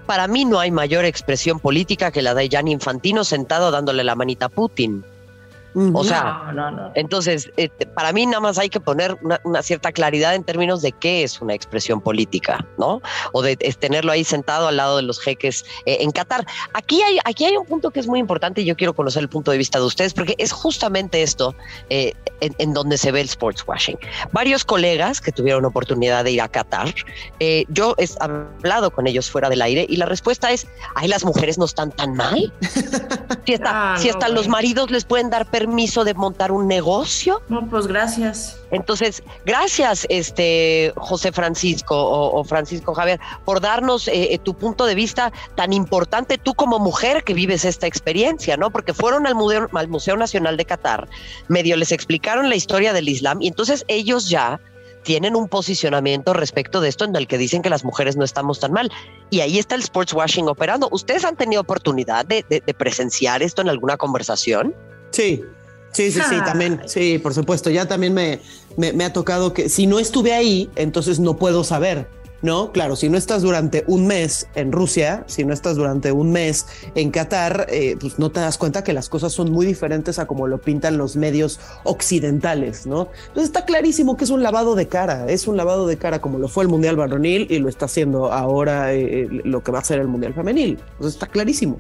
Para 0.10 0.28
mí 0.28 0.44
no 0.44 0.60
hay 0.60 0.72
mayor 0.72 1.06
expresión 1.06 1.60
política 1.60 2.10
que 2.10 2.24
la 2.24 2.34
de 2.34 2.50
Jan 2.50 2.68
Infantino 2.68 3.24
sentado 3.24 3.70
dándole 3.70 4.04
la 4.04 4.16
manita 4.16 4.48
a 4.48 4.50
Putin. 4.50 5.06
O 5.94 6.04
sea, 6.04 6.52
entonces, 6.96 7.52
eh, 7.58 7.70
para 7.94 8.12
mí 8.12 8.26
nada 8.26 8.40
más 8.40 8.58
hay 8.58 8.70
que 8.70 8.80
poner 8.80 9.18
una, 9.44 9.62
cierta 9.62 9.92
claridad 9.92 10.36
en 10.36 10.44
términos 10.44 10.82
de 10.82 10.92
qué 10.92 11.24
es 11.24 11.42
una 11.42 11.54
expresión 11.54 12.02
política, 12.02 12.66
¿no? 12.78 13.02
O 13.32 13.42
de 13.42 13.56
tenerlo 13.56 14.12
ahí 14.12 14.24
sentado 14.24 14.68
al 14.68 14.78
lado 14.78 14.98
de 14.98 15.04
los 15.04 15.20
jeques 15.20 15.66
eh, 15.86 15.98
en 16.02 16.12
Qatar. 16.12 16.46
Aquí 16.74 17.02
hay, 17.02 17.20
aquí 17.24 17.46
hay 17.46 17.56
un 17.56 17.66
punto 17.66 17.92
que 17.92 18.00
es 18.00 18.08
muy 18.08 18.20
importante 18.20 18.62
y 18.62 18.66
yo 18.66 18.76
quiero 18.76 18.94
conocer 18.94 19.22
el 19.22 19.30
punto 19.30 19.52
de 19.52 19.58
vista 19.58 19.80
de 19.80 19.86
ustedes, 19.86 20.14
porque 20.14 20.36
es 20.38 20.52
justamente 20.52 21.22
esto 21.22 21.56
eh, 21.90 22.14
en, 22.42 22.74
donde 22.74 22.98
se 22.98 23.12
ve 23.12 23.22
el 23.22 23.28
sports 23.28 23.64
washing. 23.68 23.98
Varios 24.32 24.66
colegas 24.66 25.22
que 25.22 25.32
tuvieron 25.32 25.66
oportunidad 25.66 26.24
de 26.24 26.32
ir 26.32 26.42
a 26.42 26.48
Qatar, 26.48 26.94
yo 27.70 27.96
he 27.98 28.08
hablado 28.20 28.92
con 28.92 29.08
ellos 29.08 29.30
fuera 29.30 29.50
del 29.50 29.62
aire 29.62 29.86
y 29.88 29.98
la 29.98 30.06
respuesta 30.06 30.52
es, 30.52 30.68
ay, 30.96 31.08
las 31.08 31.24
mujeres 31.24 31.58
no 31.58 31.66
están 31.66 31.92
tan 31.92 32.16
mal. 32.16 32.52
Si, 33.46 33.54
está, 33.54 33.96
si 33.98 34.10
hasta 34.10 34.30
los 34.30 34.48
maridos 34.48 34.92
les 34.92 35.06
pueden 35.06 35.30
dar 35.30 35.50
permiso 35.50 35.69
permiso 35.70 36.04
de 36.04 36.16
montar 36.16 36.52
un 36.52 36.68
negocio. 36.68 37.42
No, 37.48 37.70
pues 37.70 37.86
gracias. 37.86 38.60
Entonces, 38.72 39.22
gracias, 39.46 40.08
este 40.10 40.92
José 40.96 41.32
Francisco 41.32 41.96
o, 41.96 42.44
Francisco 42.44 42.96
Javier, 42.96 43.20
por 43.46 43.62
darnos 43.62 44.08
eh, 44.08 44.34
eh, 44.34 44.40
tu 44.40 44.56
punto 44.56 44.86
de 44.86 44.96
vista 44.96 45.32
tan 45.56 45.72
importante, 45.72 46.40
tú 46.40 46.56
como 46.56 46.80
mujer 46.80 47.24
que 47.24 47.36
vives 47.36 47.66
esta 47.66 47.86
experiencia, 47.86 48.58
¿no? 48.58 48.72
Porque 48.72 48.94
fueron 48.96 49.28
al 49.28 49.36
Museo, 49.36 49.70
al 49.74 49.88
Museo 49.88 50.18
Nacional 50.18 50.58
de 50.58 50.66
Qatar, 50.66 51.08
medio 51.48 51.78
les 51.78 51.92
explicaron 51.92 52.50
la 52.50 52.56
historia 52.56 52.92
del 52.92 53.08
Islam 53.08 53.40
y 53.42 53.48
entonces 53.48 53.86
ellos 53.88 54.28
ya 54.28 54.60
tienen 55.04 55.36
un 55.36 55.48
posicionamiento 55.48 56.34
respecto 56.34 56.82
de 56.82 56.90
esto 56.90 57.06
en 57.06 57.16
el 57.16 57.28
que 57.28 57.38
dicen 57.38 57.62
que 57.62 57.70
las 57.70 57.86
mujeres 57.86 58.18
no 58.18 58.26
estamos 58.26 58.60
tan 58.60 58.74
mal. 58.74 58.92
Y 59.30 59.42
ahí 59.42 59.60
está 59.60 59.76
el 59.76 59.82
sports 59.82 60.14
washing 60.14 60.48
operando. 60.48 60.90
¿Ustedes 60.92 61.26
han 61.26 61.36
tenido 61.36 61.62
oportunidad 61.62 62.26
de, 62.26 62.44
de 62.50 62.74
presenciar 62.74 63.42
esto 63.44 63.62
en 63.62 63.70
alguna 63.70 63.98
conversación? 63.98 64.76
Sí, 65.12 65.44
Sí, 65.92 66.12
sí, 66.12 66.20
sí, 66.30 66.36
también, 66.46 66.82
sí, 66.86 67.20
por 67.20 67.34
supuesto. 67.34 67.70
Ya 67.70 67.88
también 67.88 68.14
me, 68.14 68.40
me, 68.78 69.04
ha 69.04 69.14
tocado 69.14 69.54
que 69.54 69.70
si 69.70 69.88
no 69.88 70.00
estuve 70.00 70.34
ahí, 70.34 70.70
entonces 70.76 71.20
no 71.20 71.38
puedo 71.38 71.64
saber, 71.64 72.08
¿no? 72.42 72.72
Claro, 72.72 72.96
si 72.96 73.10
no 73.10 73.18
estás 73.18 73.42
durante 73.42 73.84
un 73.88 74.08
mes 74.08 74.48
en 74.56 74.72
Rusia, 74.72 75.24
si 75.28 75.44
no 75.44 75.54
estás 75.54 75.76
durante 75.76 76.12
un 76.12 76.32
mes 76.32 76.68
en 76.96 77.12
Qatar, 77.12 77.68
eh, 77.70 77.98
pues 78.00 78.20
no 78.20 78.32
te 78.32 78.40
das 78.40 78.58
cuenta 78.58 78.84
que 78.84 78.94
las 78.94 79.10
cosas 79.10 79.34
son 79.34 79.52
muy 79.52 79.66
diferentes 79.66 80.20
a 80.20 80.28
como 80.28 80.48
lo 80.48 80.60
pintan 80.60 80.98
los 80.98 81.16
medios 81.16 81.60
occidentales, 81.84 82.86
¿no? 82.86 83.10
Entonces 83.28 83.46
está 83.46 83.66
clarísimo 83.66 84.16
que 84.16 84.26
es 84.26 84.30
un 84.30 84.44
lavado 84.44 84.76
de 84.76 84.88
cara, 84.88 85.26
es 85.28 85.48
un 85.48 85.58
lavado 85.58 85.88
de 85.88 85.98
cara 85.98 86.22
como 86.22 86.38
lo 86.38 86.48
fue 86.48 86.64
el 86.64 86.70
Mundial 86.70 86.96
Varonil 86.96 87.48
y 87.50 87.60
lo 87.60 87.68
está 87.68 87.86
haciendo 87.86 88.32
ahora 88.32 88.94
eh, 88.94 89.28
lo 89.44 89.64
que 89.64 89.72
va 89.72 89.80
a 89.80 89.84
ser 89.84 90.00
el 90.00 90.08
Mundial 90.08 90.34
Femenil. 90.34 90.78
Entonces 90.92 91.16
está 91.16 91.28
clarísimo. 91.28 91.78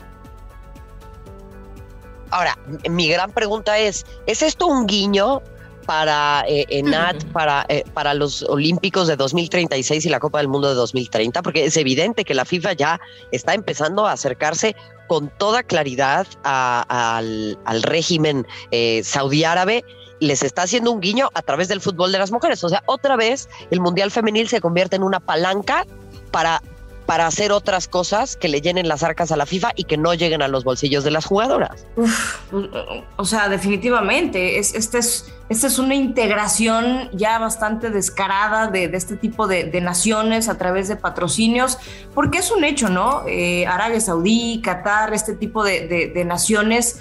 Ahora, 2.32 2.58
mi 2.90 3.10
gran 3.10 3.32
pregunta 3.32 3.78
es, 3.78 4.06
¿es 4.26 4.42
esto 4.42 4.68
un 4.68 4.86
guiño 4.86 5.42
para 5.86 6.44
eh, 6.48 6.66
ENAT, 6.70 7.24
para, 7.32 7.66
eh, 7.68 7.84
para 7.94 8.14
los 8.14 8.44
Olímpicos 8.44 9.08
de 9.08 9.16
2036 9.16 10.06
y 10.06 10.10
la 10.10 10.20
Copa 10.20 10.38
del 10.38 10.48
Mundo 10.48 10.70
de 10.70 10.76
2030? 10.76 11.42
Porque 11.42 11.66
es 11.66 11.78
evidente 11.78 12.24
que 12.24 12.36
la 12.36 12.46
FIFA 12.46 12.74
ya 12.74 13.02
está 13.32 13.54
empezando 13.54 14.06
a 14.06 14.12
acercarse 14.12 14.76
con 15.08 15.30
toda 15.38 15.64
claridad 15.64 16.28
al, 16.44 17.58
régimen 17.82 18.46
eh, 18.70 19.02
saudí 19.04 19.44
árabe 19.44 19.84
les 20.20 20.44
está 20.44 20.64
haciendo 20.64 20.92
un 20.92 21.00
guiño 21.00 21.30
a 21.34 21.42
través 21.42 21.68
del 21.70 21.82
fútbol 21.82 22.12
de 22.12 22.20
las 22.20 22.32
mujeres. 22.32 22.64
O 22.64 22.70
sea, 22.70 22.84
otra 22.86 23.16
vez 23.16 23.50
el 23.72 23.80
Mundial 23.80 24.12
Femenil 24.12 24.48
se 24.50 24.62
convierte 24.62 24.98
en 24.98 25.04
una 25.04 25.20
palanca 25.20 25.86
para 26.32 26.59
para 27.10 27.25
hacer 27.25 27.51
otras 27.51 27.88
cosas 27.88 28.38
que 28.38 28.48
le 28.48 28.62
llenen 28.62 28.88
las 28.88 29.01
arcas 29.01 29.32
a 29.32 29.36
la 29.36 29.48
FIFA 29.48 29.72
y 29.75 29.86
que 29.86 29.98
no 29.98 30.13
lleguen 30.13 30.44
a 30.44 30.48
los 30.48 30.63
bolsillos 30.63 31.04
de 31.04 31.10
las 31.10 31.25
jugadoras. 31.25 31.88
o 33.16 33.25
sea, 33.25 33.50
definitivamente, 33.50 34.60
es, 34.60 34.75
esta 34.75 35.00
es, 35.00 35.25
este 35.50 35.66
es 35.66 35.80
una 35.80 35.96
integración 35.96 37.10
ya 37.13 37.39
bastante 37.39 37.89
descarada 37.89 38.68
de, 38.68 38.92
este 38.94 39.16
tipo 39.16 39.48
de, 39.48 39.82
naciones 39.82 40.50
a 40.50 40.60
través 40.60 40.88
de 40.88 40.98
patrocinios, 40.98 41.80
porque 42.13 42.38
es 42.38 42.51
un 42.51 42.63
hecho, 42.63 42.89
¿no? 42.89 43.24
Eh, 43.28 43.66
Arabia 43.66 44.00
Saudí, 44.00 44.62
Qatar, 44.63 45.12
este 45.12 45.34
tipo 45.34 45.63
de, 45.63 46.13
naciones 46.28 47.00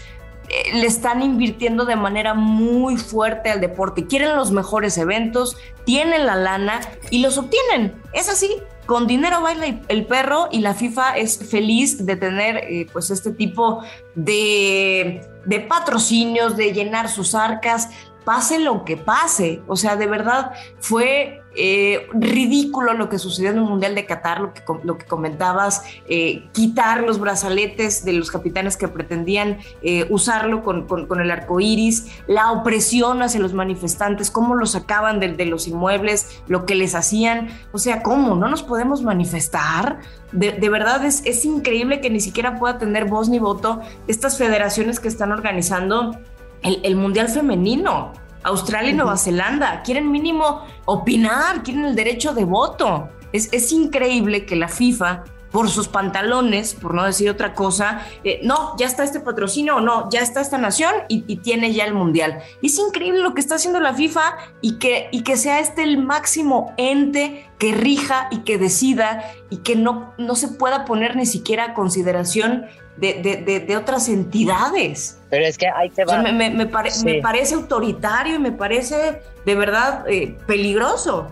le 0.73 0.87
están 0.87 1.23
invirtiendo 1.23 1.85
de 1.85 1.97
manera 1.97 2.35
muy 2.35 2.97
fuerte 2.97 3.51
al 3.51 3.61
deporte. 3.61 4.07
Quieren 4.07 4.37
los 4.37 4.51
mejores 4.51 4.97
eventos, 4.99 5.57
tienen 5.85 6.27
la 6.27 6.37
lana 6.37 6.81
y 7.11 7.21
los 7.21 7.39
obtienen. 7.39 7.95
Es 8.13 8.29
así 8.29 8.51
con 8.87 9.07
dinero 9.07 9.43
baila 9.43 9.83
el 9.89 10.07
perro 10.07 10.49
y 10.51 10.61
la 10.61 10.73
FIFA 10.73 11.19
es 11.19 11.39
feliz 11.51 12.07
de 12.07 12.17
tener 12.17 12.57
eh, 12.57 12.87
pues 12.91 13.11
este 13.11 13.33
tipo 13.33 13.83
de, 14.15 15.21
de 15.45 15.61
patrocinios, 15.61 16.57
de 16.57 16.73
llenar 16.73 17.11
sus 17.11 17.35
arcas, 17.35 17.91
pase 18.29 18.59
lo 18.59 18.85
que 18.85 18.99
pase. 18.99 19.63
O 19.69 19.75
sea, 19.75 19.97
de 19.97 20.07
verdad 20.07 20.53
fue 20.81 21.41
eh, 21.57 22.07
ridículo 22.13 22.93
lo 22.93 23.09
que 23.09 23.19
sucedió 23.19 23.53
en 23.53 23.57
el 23.57 23.65
Mundial 23.65 23.95
de 23.95 24.05
Qatar, 24.05 24.43
lo 24.43 24.53
que, 24.53 24.61
lo 24.85 24.99
que 24.99 25.07
comentabas, 25.07 25.83
eh, 26.11 26.47
quitar 26.53 27.05
los 27.05 27.19
brazaletes 27.19 28.05
de 28.05 28.13
los 28.13 28.31
capitanes 28.31 28.77
que 28.77 28.87
pretendían 28.87 29.57
eh, 29.81 30.07
usarlo 30.11 30.63
con, 30.63 30.87
el 31.21 31.31
arco 31.31 31.59
iris, 31.59 32.07
la 32.27 32.53
opresión 32.53 33.23
hacia 33.23 33.41
los 33.41 33.55
manifestantes, 33.55 34.31
cómo 34.31 34.55
los 34.55 34.73
sacaban 34.73 35.21
de, 35.21 35.47
los 35.47 35.67
inmuebles, 35.67 36.43
lo 36.49 36.67
que 36.67 36.75
les 36.75 36.95
hacían. 36.95 37.49
O 37.73 37.79
sea, 37.79 38.03
¿cómo? 38.03 38.37
¿No 38.37 38.51
nos 38.51 38.63
podemos 38.63 39.01
manifestar? 39.01 40.01
De, 40.33 40.69
verdad 40.69 41.03
es, 41.07 41.23
es 41.25 41.47
increíble 41.47 42.03
que 42.03 42.11
ni 42.11 42.21
siquiera 42.21 42.59
pueda 42.59 42.77
tener 42.77 43.07
voz 43.07 43.31
ni 43.31 43.39
voto 43.39 43.81
estas 44.07 44.37
federaciones 44.37 45.01
que 45.01 45.09
están 45.09 45.33
organizando 45.33 46.13
el, 46.63 46.81
el 46.83 46.97
Mundial 46.97 47.29
Femenino. 47.29 48.13
Australia 48.45 48.91
y 48.91 48.95
Nueva 48.95 49.17
Zelanda. 49.17 49.83
Quieren 49.83 50.11
mínimo 50.11 50.63
opinar, 50.85 51.63
quieren 51.63 51.85
el 51.85 51.97
derecho 51.97 52.35
de 52.35 52.45
voto. 52.45 53.09
Es, 53.33 53.53
es 53.53 53.73
increíble 53.73 54.47
que 54.47 54.57
la 54.57 54.69
FIFA, 54.69 55.25
por 55.51 55.71
sus 55.71 55.89
pantalones, 55.89 56.75
por 56.75 56.95
no 56.95 57.05
decir 57.05 57.31
otra 57.31 57.55
cosa, 57.55 58.07
eh, 58.25 58.41
no, 58.43 58.77
ya 58.79 58.87
está 58.87 59.05
este 59.05 59.21
patrocinio 59.21 59.77
o 59.77 59.81
no, 59.81 60.09
ya 60.11 60.21
está 60.21 60.41
esta 60.41 60.59
nación 60.59 60.93
y, 61.09 61.37
tiene 61.39 61.73
ya 61.73 61.85
el 61.85 61.95
mundial. 61.95 62.41
es 62.63 62.79
increíble 62.79 63.21
lo 63.21 63.33
que 63.33 63.41
está 63.41 63.55
haciendo 63.55 63.81
la 63.81 63.95
FIFA 63.95 64.37
y 64.61 64.79
que, 64.79 65.09
y 65.13 65.23
que 65.23 65.37
sea 65.37 65.61
este 65.61 65.83
el 65.83 65.99
máximo 65.99 66.75
ente 66.77 67.49
que 67.59 67.73
rija 67.73 68.29
y 68.31 68.39
que 68.39 68.59
decida 68.59 69.25
y 69.51 69.59
que 69.59 69.77
no, 69.77 70.15
no 70.19 70.35
se 70.35 70.49
pueda 70.49 70.85
poner 70.85 71.17
ni 71.17 71.27
siquiera 71.27 71.65
a 71.65 71.75
consideración 71.75 72.67
de, 73.01 73.77
otras 73.77 74.09
entidades. 74.09 75.19
Pero 75.31 75.45
es 75.45 75.57
que 75.57 75.69
hay 75.69 75.91
que 75.91 76.05
me, 76.05 76.67
parece 76.67 77.55
autoritario 77.55 78.37
y 78.37 78.39
me 78.39 78.53
parece 78.53 79.23
de 79.45 79.55
verdad 79.55 80.05
eh, 80.09 80.37
peligroso. 80.47 81.29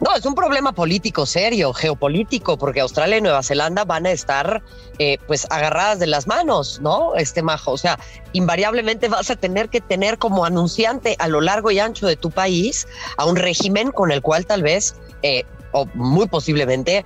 No, 0.00 0.16
es 0.16 0.24
un 0.24 0.34
problema 0.34 0.72
político 0.72 1.26
serio, 1.26 1.74
geopolítico, 1.74 2.56
porque 2.56 2.80
Australia 2.80 3.18
y 3.18 3.20
Nueva 3.20 3.42
Zelanda 3.42 3.84
van 3.84 4.06
a 4.06 4.10
estar 4.10 4.62
eh, 4.98 5.18
pues 5.26 5.46
agarradas 5.50 5.98
de 5.98 6.06
las 6.06 6.26
manos, 6.26 6.80
¿no? 6.80 7.14
Este 7.16 7.42
majo, 7.42 7.72
o 7.72 7.76
sea, 7.76 7.98
invariablemente 8.32 9.08
vas 9.08 9.30
a 9.30 9.36
tener 9.36 9.68
que 9.68 9.82
tener 9.82 10.16
como 10.16 10.46
anunciante 10.46 11.16
a 11.18 11.28
lo 11.28 11.42
largo 11.42 11.70
y 11.70 11.80
ancho 11.80 12.06
de 12.06 12.16
tu 12.16 12.30
país 12.30 12.88
a 13.18 13.26
un 13.26 13.36
régimen 13.36 13.90
con 13.90 14.10
el 14.10 14.22
cual 14.22 14.46
tal 14.46 14.62
vez 14.62 14.94
eh, 15.22 15.44
o 15.72 15.84
muy 15.94 16.26
posiblemente 16.26 17.04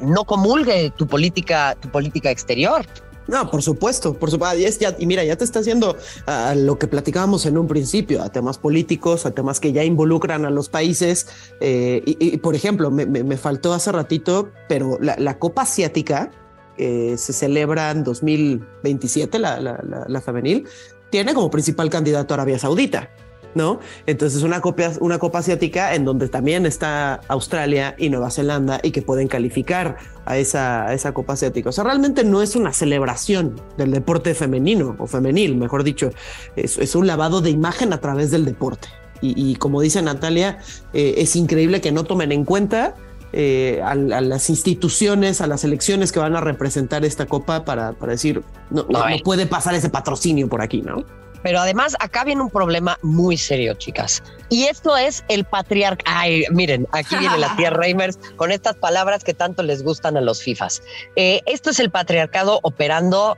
no 0.00 0.24
comulgue 0.24 0.92
tu 0.96 1.06
política, 1.06 1.76
tu 1.80 1.88
política 1.88 2.30
exterior. 2.30 2.86
No, 3.26 3.50
por 3.50 3.62
supuesto, 3.62 4.14
por 4.14 4.30
supuesto. 4.30 4.58
Y, 4.58 4.64
es 4.64 4.78
ya, 4.78 4.94
y 4.98 5.06
mira, 5.06 5.24
ya 5.24 5.36
te 5.36 5.44
está 5.44 5.60
haciendo 5.60 5.96
a 6.26 6.54
lo 6.54 6.78
que 6.78 6.86
platicábamos 6.86 7.46
en 7.46 7.58
un 7.58 7.66
principio, 7.66 8.22
a 8.22 8.30
temas 8.30 8.58
políticos, 8.58 9.26
a 9.26 9.30
temas 9.30 9.60
que 9.60 9.72
ya 9.72 9.84
involucran 9.84 10.44
a 10.44 10.50
los 10.50 10.68
países. 10.68 11.26
Eh, 11.60 12.02
y, 12.04 12.36
por 12.38 12.54
ejemplo, 12.54 12.90
me, 12.90 13.36
faltó 13.36 13.72
hace 13.72 13.92
ratito, 13.92 14.50
pero 14.68 14.98
la, 15.00 15.38
Copa 15.38 15.62
Asiática 15.62 16.30
se 16.76 17.16
celebra 17.16 17.90
en 17.90 18.04
2027, 18.04 19.38
la, 19.38 19.60
la, 19.60 20.04
la 20.06 20.20
femenil, 20.20 20.66
tiene 21.10 21.32
como 21.34 21.50
principal 21.50 21.90
candidato 21.90 22.34
a 22.34 22.36
Arabia 22.36 22.58
Saudita. 22.58 23.10
¿No? 23.54 23.80
Entonces 24.06 24.42
una 24.42 24.60
copa, 24.60 24.92
una 25.00 25.18
copa 25.18 25.38
asiática 25.38 25.94
en 25.94 26.04
donde 26.04 26.28
también 26.28 26.66
está 26.66 27.20
Australia 27.28 27.94
y 27.98 28.10
Nueva 28.10 28.30
Zelanda 28.30 28.80
y 28.82 28.90
que 28.90 29.02
pueden 29.02 29.28
calificar 29.28 29.96
a 30.26 30.38
esa, 30.38 30.92
esa 30.92 31.12
copa 31.12 31.34
asiática. 31.34 31.68
O 31.68 31.72
sea, 31.72 31.84
realmente 31.84 32.24
no 32.24 32.42
es 32.42 32.56
una 32.56 32.72
celebración 32.72 33.60
del 33.76 33.90
deporte 33.90 34.34
femenino 34.34 34.96
o 34.98 35.06
femenil, 35.06 35.56
mejor 35.56 35.84
dicho, 35.84 36.10
es, 36.56 36.94
un 36.94 37.06
lavado 37.06 37.40
de 37.40 37.50
imagen 37.50 37.92
a 37.92 38.00
través 38.00 38.30
del 38.30 38.44
deporte. 38.44 38.88
Y, 39.26 39.54
como 39.56 39.80
dice 39.80 40.02
Natalia, 40.02 40.58
eh, 40.92 41.14
es 41.16 41.34
increíble 41.34 41.80
que 41.80 41.92
no 41.92 42.04
tomen 42.04 42.30
en 42.30 42.44
cuenta 42.44 42.94
eh, 43.32 43.80
a, 43.82 43.94
las 43.94 44.50
instituciones, 44.50 45.40
a 45.40 45.46
las 45.46 45.64
elecciones 45.64 46.12
que 46.12 46.18
van 46.20 46.36
a 46.36 46.42
representar 46.42 47.06
esta 47.06 47.24
copa 47.24 47.64
para, 47.64 47.94
para 47.94 48.12
decir, 48.12 48.42
no, 48.68 48.84
no, 48.90 49.08
no 49.08 49.16
puede 49.24 49.46
pasar 49.46 49.74
ese 49.74 49.88
patrocinio 49.88 50.46
por 50.46 50.60
aquí, 50.60 50.82
¿no? 50.82 51.06
Pero 51.44 51.60
además 51.60 51.94
acá 52.00 52.24
viene 52.24 52.40
un 52.40 52.48
problema 52.48 52.98
muy 53.02 53.36
serio, 53.36 53.74
chicas. 53.74 54.22
Y 54.48 54.64
esto 54.64 54.96
es 54.96 55.22
el 55.28 55.44
patriarca. 55.44 56.02
Ay, 56.06 56.44
miren, 56.50 56.88
aquí 56.92 57.16
viene 57.16 57.36
la 57.36 57.54
tía 57.54 57.68
Reimers 57.70 58.18
con 58.36 58.50
estas 58.50 58.76
palabras 58.76 59.22
que 59.22 59.34
tanto 59.34 59.62
les 59.62 59.84
gustan 59.84 60.16
a 60.16 60.22
los 60.22 60.42
FIFAs. 60.42 60.82
Eh, 61.16 61.42
esto 61.44 61.68
es 61.68 61.80
el 61.80 61.90
patriarcado 61.90 62.60
operando 62.62 63.36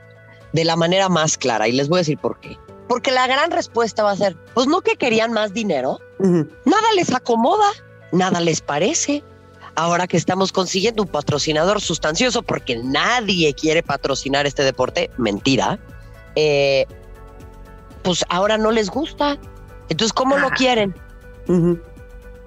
de 0.53 0.63
la 0.63 0.77
manera 0.77 1.09
más 1.09 1.37
clara 1.37 1.67
y 1.67 1.73
les 1.73 1.89
voy 1.89 1.97
a 1.97 2.01
decir 2.01 2.17
por 2.17 2.39
qué. 2.39 2.57
Porque 2.87 3.11
la 3.11 3.27
gran 3.27 3.51
respuesta 3.51 4.03
va 4.03 4.11
a 4.11 4.15
ser, 4.15 4.37
pues 4.53 4.67
no 4.67 4.79
que 4.79 4.95
querían 4.95 5.33
más 5.33 5.53
dinero, 5.53 5.99
nada 6.19 6.87
les 6.95 7.13
acomoda, 7.13 7.67
nada 8.13 8.39
les 8.39 8.61
parece. 8.61 9.21
Ahora 9.75 10.07
que 10.07 10.15
estamos 10.15 10.53
consiguiendo 10.53 11.03
un 11.03 11.09
patrocinador 11.09 11.81
sustancioso 11.81 12.41
porque 12.41 12.77
nadie 12.81 13.53
quiere 13.53 13.83
patrocinar 13.83 14.47
este 14.47 14.63
deporte, 14.63 15.11
mentira. 15.17 15.77
Eh, 16.35 16.85
pues 18.07 18.23
ahora 18.29 18.57
no 18.57 18.71
les 18.71 18.89
gusta. 18.89 19.37
Entonces, 19.89 20.13
¿cómo 20.13 20.37
lo 20.37 20.49
quieren? 20.51 20.95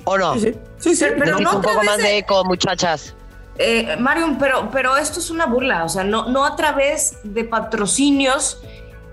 ¿O 0.05 0.17
no? 0.17 0.35
Sí, 0.39 0.55
sí, 0.79 0.97
sí. 0.97 1.05
Pero, 1.19 1.39
no 1.39 1.57
un 1.57 1.61
poco 1.61 1.83
más 1.85 1.99
de 1.99 2.17
eco, 2.17 2.43
muchachas. 2.47 3.15
Eh, 3.59 3.95
Mario, 3.99 4.39
pero, 4.41 4.71
pero 4.73 4.97
esto 4.97 5.21
es 5.21 5.29
una 5.29 5.45
burla, 5.45 5.85
o 5.85 5.91
sea, 5.91 6.03
no, 6.03 6.31
no 6.31 6.47
a 6.47 6.57
través 6.57 7.19
de 7.25 7.45
patrocinios 7.45 8.63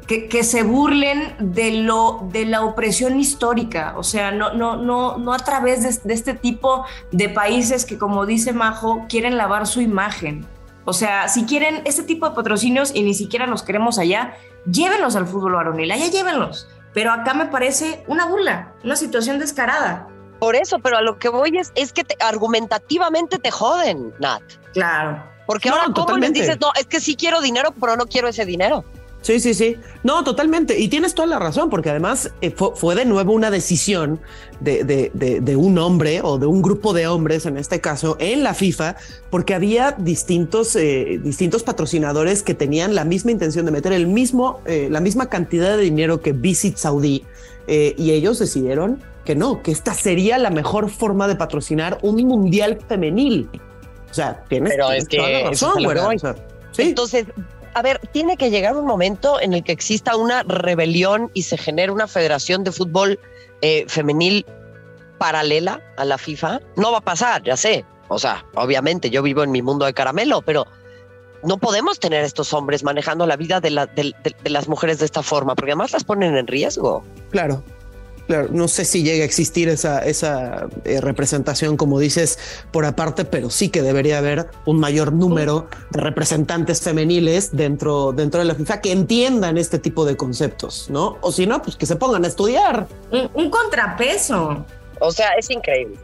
que, 0.07 0.29
que, 0.29 0.45
se 0.45 0.63
burlen 0.63 1.35
de, 1.37 1.71
lo, 1.71 2.21
de 2.31 2.45
la 2.45 2.63
opresión 2.63 3.19
histórica, 3.19 3.95
o 3.97 4.03
sea, 4.03 4.31
no, 4.31 4.53
no, 4.53 4.77
no, 4.77 5.17
no 5.17 5.33
a 5.33 5.39
través 5.39 5.83
de, 5.83 6.07
de 6.07 6.13
este 6.13 6.33
tipo 6.33 6.85
de 7.11 7.27
países 7.27 7.83
que, 7.83 7.97
como 7.97 8.25
dice 8.25 8.53
Majo, 8.53 9.05
quieren 9.09 9.35
lavar 9.35 9.67
su 9.67 9.81
imagen. 9.81 10.47
O 10.85 10.93
sea, 10.93 11.27
si 11.27 11.43
quieren 11.43 11.81
este 11.83 12.03
tipo 12.03 12.29
de 12.29 12.33
patrocinios 12.33 12.95
y 12.95 13.03
ni 13.03 13.13
siquiera 13.13 13.47
los 13.47 13.63
queremos 13.63 13.99
allá, 13.99 14.37
llévenlos 14.71 15.15
al 15.15 15.27
fútbol 15.27 15.53
varonil, 15.53 15.91
allá 15.91 16.07
llévenlos. 16.07 16.67
Pero 16.93 17.11
acá 17.11 17.33
me 17.33 17.45
parece 17.45 18.03
una 18.07 18.25
burla, 18.25 18.73
una 18.83 18.95
situación 18.95 19.39
descarada. 19.39 20.07
Por 20.39 20.55
eso, 20.55 20.79
pero 20.79 20.97
a 20.97 21.01
lo 21.01 21.17
que 21.17 21.29
voy 21.29 21.57
es, 21.57 21.71
es 21.75 21.93
que 21.93 22.05
argumentativamente 22.19 23.39
te 23.39 23.51
joden, 23.51 24.13
Nat. 24.19 24.43
Claro. 24.73 25.23
Porque 25.47 25.69
ahora, 25.69 25.85
¿cómo 25.95 26.17
les 26.17 26.33
dices? 26.33 26.59
No, 26.59 26.71
es 26.77 26.85
que 26.85 26.99
sí 26.99 27.15
quiero 27.15 27.41
dinero, 27.41 27.73
pero 27.79 27.95
no 27.95 28.05
quiero 28.05 28.27
ese 28.27 28.45
dinero. 28.45 28.83
Sí, 29.27 29.41
sí, 29.41 29.53
sí. 29.53 29.75
No, 30.05 30.23
totalmente. 30.23 30.79
Y 30.79 30.87
tienes 30.87 31.13
toda 31.13 31.27
la 31.27 31.37
razón, 31.37 31.69
porque 31.69 31.89
además 31.89 32.31
eh, 32.39 32.49
fue, 32.51 32.95
de 32.95 33.03
nuevo 33.03 33.33
una 33.33 33.51
decisión 33.51 34.21
de, 34.61 34.85
de, 34.85 35.41
de, 35.41 35.55
un 35.57 35.77
hombre 35.79 36.21
o 36.23 36.37
de 36.37 36.45
un 36.45 36.61
grupo 36.61 36.93
de 36.93 37.07
hombres, 37.07 37.45
en 37.45 37.57
este 37.57 37.81
caso, 37.81 38.15
en 38.21 38.41
la 38.41 38.53
FIFA, 38.53 38.95
porque 39.29 39.53
había 39.53 39.91
distintos, 39.91 40.77
eh, 40.77 41.19
distintos 41.21 41.63
patrocinadores 41.63 42.41
que 42.41 42.53
tenían 42.53 42.95
la 42.95 43.03
misma 43.03 43.31
intención 43.31 43.65
de 43.65 43.73
meter 43.73 43.91
el 43.91 44.07
mismo, 44.07 44.61
eh, 44.65 44.87
la 44.89 45.01
misma 45.01 45.27
cantidad 45.27 45.75
de 45.75 45.83
dinero 45.83 46.21
que 46.21 46.31
Visit 46.31 46.77
Saudi. 46.77 47.25
y 47.67 48.11
ellos 48.11 48.39
decidieron 48.39 49.03
que 49.25 49.35
no, 49.35 49.61
que 49.61 49.71
esta 49.71 49.93
sería 49.93 50.37
la 50.37 50.51
mejor 50.51 50.89
forma 50.89 51.27
de 51.27 51.35
patrocinar 51.35 51.97
un 52.01 52.15
mundial 52.25 52.79
femenil. 52.87 53.49
O 54.09 54.13
sea, 54.13 54.45
tienes, 54.47 54.71
Pero 54.71 54.89
es 54.93 55.05
que 55.05 55.17
toda 55.59 55.81
la 55.81 55.93
razón, 55.93 56.37
¿sí? 56.71 56.83
Entonces, 56.83 57.25
a 57.77 57.81
ver, 57.83 57.99
tiene 58.11 58.37
que 58.37 58.49
llegar 58.49 58.75
un 58.75 58.87
momento 58.87 59.39
en 59.39 59.53
el 59.53 59.63
que 59.63 59.71
exista 59.71 60.15
una 60.15 60.41
rebelión 60.41 61.29
y 61.35 61.43
se 61.43 61.59
genere 61.59 61.91
una 61.91 62.07
federación 62.07 62.63
de 62.63 62.71
fútbol 62.71 63.19
eh, 63.61 63.85
femenil 63.87 64.47
paralela 65.19 65.79
a 65.95 66.03
la 66.03 66.17
FIFA. 66.17 66.59
No 66.75 66.91
va 66.91 66.97
a 66.97 67.01
pasar, 67.01 67.43
ya 67.43 67.55
sé. 67.55 67.85
O 68.07 68.17
sea, 68.17 68.43
obviamente 68.55 69.11
yo 69.11 69.21
vivo 69.21 69.43
en 69.43 69.51
mi 69.51 69.61
mundo 69.61 69.85
de 69.85 69.93
caramelo, 69.93 70.41
pero 70.41 70.65
no 71.43 71.59
podemos 71.59 71.99
tener 71.99 72.23
estos 72.23 72.51
hombres 72.51 72.83
manejando 72.83 73.27
la 73.27 73.35
vida 73.35 73.61
de, 73.61 73.69
de 73.69 74.49
las 74.49 74.67
mujeres 74.67 74.97
de 74.97 75.05
esta 75.05 75.21
forma, 75.21 75.53
porque 75.53 75.73
además 75.73 75.91
las 75.91 76.03
ponen 76.03 76.35
en 76.35 76.47
riesgo. 76.47 77.03
Claro, 77.29 77.63
Claro, 78.27 78.49
no 78.51 78.67
sé 78.67 78.83
si 78.83 79.03
llega 79.03 79.23
a 79.23 79.25
existir 79.25 79.69
esa, 79.69 79.99
esa 79.99 80.67
eh, 80.83 80.99
representación, 80.99 81.77
como 81.77 81.97
dices, 81.97 82.37
por 82.71 82.85
aparte, 82.85 83.23
pero 83.23 83.49
sí 83.49 83.69
que 83.69 83.81
debería 83.81 84.17
haber 84.17 84.49
un 84.65 84.81
mayor 84.81 85.13
número 85.13 85.69
de 85.91 86.01
representantes 86.01 86.81
femeniles 86.81 87.55
dentro, 87.55 88.11
dentro 88.11 88.41
de 88.41 88.45
la 88.45 88.55
FIFA 88.55 88.81
que 88.81 88.91
entiendan 88.91 89.57
este 89.57 89.79
tipo 89.79 90.03
de 90.03 90.17
conceptos, 90.17 90.89
¿no? 90.89 91.17
O 91.21 91.31
si 91.31 91.47
no, 91.47 91.61
pues 91.61 91.77
que 91.77 91.85
se 91.85 91.95
pongan 91.95 92.25
a 92.25 92.27
estudiar. 92.27 92.87
Un, 93.11 93.49
contrapeso. 93.49 94.65
O 94.99 95.11
sea, 95.11 95.29
es 95.39 95.49
increíble. 95.49 95.97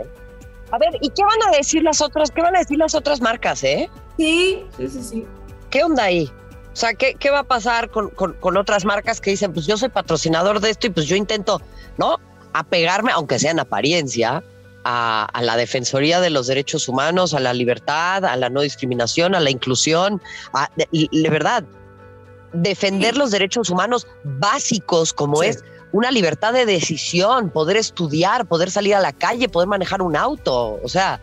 A 0.71 0.77
ver, 0.77 0.97
¿y 1.01 1.09
qué 1.09 1.23
van 1.23 1.53
a 1.53 1.57
decir 1.57 1.83
las 1.83 1.99
otras? 1.99 2.31
¿Qué 2.31 2.41
van 2.41 2.55
a 2.55 2.59
decir 2.59 2.77
las 2.77 2.95
otras 2.95 3.19
marcas, 3.19 3.63
eh? 3.65 3.89
Sí, 4.17 4.65
sí, 4.77 4.87
sí, 4.87 5.03
sí. 5.03 5.27
¿Qué 5.69 5.83
onda 5.83 6.03
ahí? 6.03 6.31
O 6.73 6.75
sea, 6.75 6.95
¿qué, 6.95 7.13
qué 7.13 7.29
va 7.29 7.39
a 7.39 7.43
pasar 7.43 7.91
con, 7.91 8.09
con, 8.09 8.33
con, 8.33 8.57
otras 8.57 8.83
marcas 8.83 9.21
que 9.21 9.29
dicen, 9.29 9.53
pues 9.53 9.67
yo 9.67 9.77
soy 9.77 9.89
patrocinador 9.89 10.59
de 10.59 10.71
esto 10.71 10.87
y 10.87 10.89
pues 10.89 11.05
yo 11.05 11.15
intento, 11.15 11.61
¿no? 11.97 12.19
Apegarme, 12.53 13.11
aunque 13.11 13.37
sea 13.37 13.51
en 13.51 13.59
apariencia, 13.59 14.43
a, 14.83 15.25
a, 15.25 15.41
la 15.43 15.55
defensoría 15.55 16.19
de 16.19 16.31
los 16.31 16.47
derechos 16.47 16.89
humanos, 16.89 17.35
a 17.35 17.39
la 17.39 17.53
libertad, 17.53 18.25
a 18.25 18.35
la 18.35 18.49
no 18.49 18.61
discriminación, 18.61 19.35
a 19.35 19.39
la 19.39 19.51
inclusión, 19.51 20.19
a, 20.53 20.69
de, 20.75 20.87
de 21.11 21.29
verdad, 21.29 21.63
defender 22.53 23.17
los 23.17 23.29
derechos 23.29 23.69
humanos 23.69 24.07
básicos 24.23 25.13
como 25.13 25.41
sí. 25.41 25.49
es 25.49 25.63
una 25.91 26.09
libertad 26.09 26.53
de 26.53 26.65
decisión, 26.65 27.51
poder 27.51 27.77
estudiar, 27.77 28.47
poder 28.47 28.71
salir 28.71 28.95
a 28.95 28.99
la 28.99 29.13
calle, 29.13 29.47
poder 29.47 29.69
manejar 29.69 30.01
un 30.01 30.15
auto, 30.15 30.79
o 30.83 30.89
sea, 30.89 31.21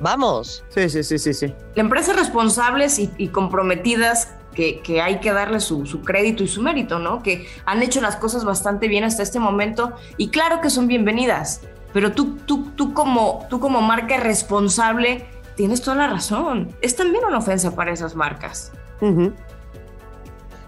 vamos. 0.00 0.64
Sí, 0.70 0.88
sí, 0.88 1.04
sí, 1.04 1.18
sí, 1.18 1.34
sí. 1.34 1.54
Empresas 1.74 2.16
responsables 2.16 2.98
y, 2.98 3.10
y 3.18 3.28
comprometidas 3.28 4.28
que, 4.60 4.80
que, 4.80 5.00
hay 5.00 5.20
que 5.20 5.32
darle 5.32 5.58
su, 5.58 5.86
su, 5.86 6.02
crédito 6.02 6.44
y 6.44 6.48
su 6.48 6.60
mérito, 6.60 6.98
¿no? 6.98 7.22
Que 7.22 7.48
han 7.64 7.82
hecho 7.82 8.02
las 8.02 8.16
cosas 8.16 8.44
bastante 8.44 8.88
bien 8.88 9.04
hasta 9.04 9.22
este 9.22 9.38
momento 9.38 9.94
y 10.18 10.28
claro 10.28 10.60
que 10.60 10.68
son 10.68 10.86
bienvenidas, 10.86 11.62
pero 11.94 12.12
tú, 12.12 12.36
tú, 12.44 12.70
tú, 12.76 12.92
como, 12.92 13.46
tú 13.48 13.58
como 13.58 13.80
marca 13.80 14.18
responsable 14.18 15.24
tienes 15.56 15.80
toda 15.80 15.96
la 15.96 16.08
razón. 16.08 16.68
Es 16.82 16.94
también 16.94 17.24
una 17.24 17.38
ofensa 17.38 17.74
para 17.74 17.90
esas 17.90 18.14
marcas. 18.14 18.70
Uh 19.00 19.06
-huh. 19.06 19.32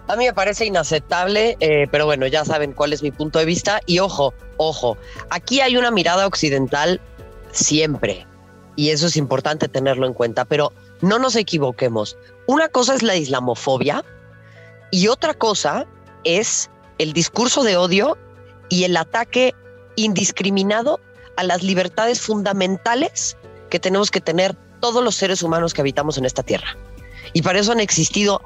A 0.08 0.16
mí 0.16 0.24
me 0.24 0.32
parece 0.32 0.64
inaceptable, 0.64 1.58
eh, 1.60 1.86
pero 1.90 2.06
bueno, 2.06 2.26
ya 2.26 2.46
saben 2.46 2.72
cuál 2.72 2.94
es 2.94 3.02
mi 3.02 3.10
punto 3.10 3.38
de 3.38 3.44
vista. 3.44 3.80
Y 3.84 3.98
ojo, 3.98 4.32
ojo, 4.56 4.96
aquí 5.28 5.60
hay 5.60 5.76
una 5.76 5.90
mirada 5.90 6.26
occidental 6.26 6.98
siempre, 7.50 8.26
y 8.74 8.88
eso 8.88 9.06
es 9.06 9.16
importante 9.18 9.68
tenerlo 9.68 10.06
en 10.06 10.14
cuenta, 10.14 10.46
pero 10.46 10.72
no 11.02 11.18
nos 11.18 11.36
equivoquemos. 11.36 12.16
Una 12.46 12.68
cosa 12.68 12.94
es 12.94 13.02
la 13.02 13.16
islamofobia 13.16 14.04
y 14.90 15.08
otra 15.08 15.34
cosa 15.34 15.86
es 16.24 16.70
el 16.98 17.12
discurso 17.12 17.62
de 17.62 17.76
odio 17.76 18.18
y 18.68 18.84
el 18.84 18.96
ataque 18.96 19.54
indiscriminado 19.96 21.00
a 21.36 21.44
las 21.44 21.62
libertades 21.62 22.20
fundamentales 22.20 23.36
que 23.70 23.78
tenemos 23.78 24.10
que 24.10 24.20
tener 24.20 24.54
todos 24.80 25.02
los 25.02 25.14
seres 25.14 25.42
humanos 25.42 25.72
que 25.72 25.80
habitamos 25.80 26.18
en 26.18 26.24
esta 26.24 26.42
tierra. 26.42 26.76
Y 27.32 27.42
para 27.42 27.60
eso 27.60 27.72
han 27.72 27.80
existido 27.80 28.40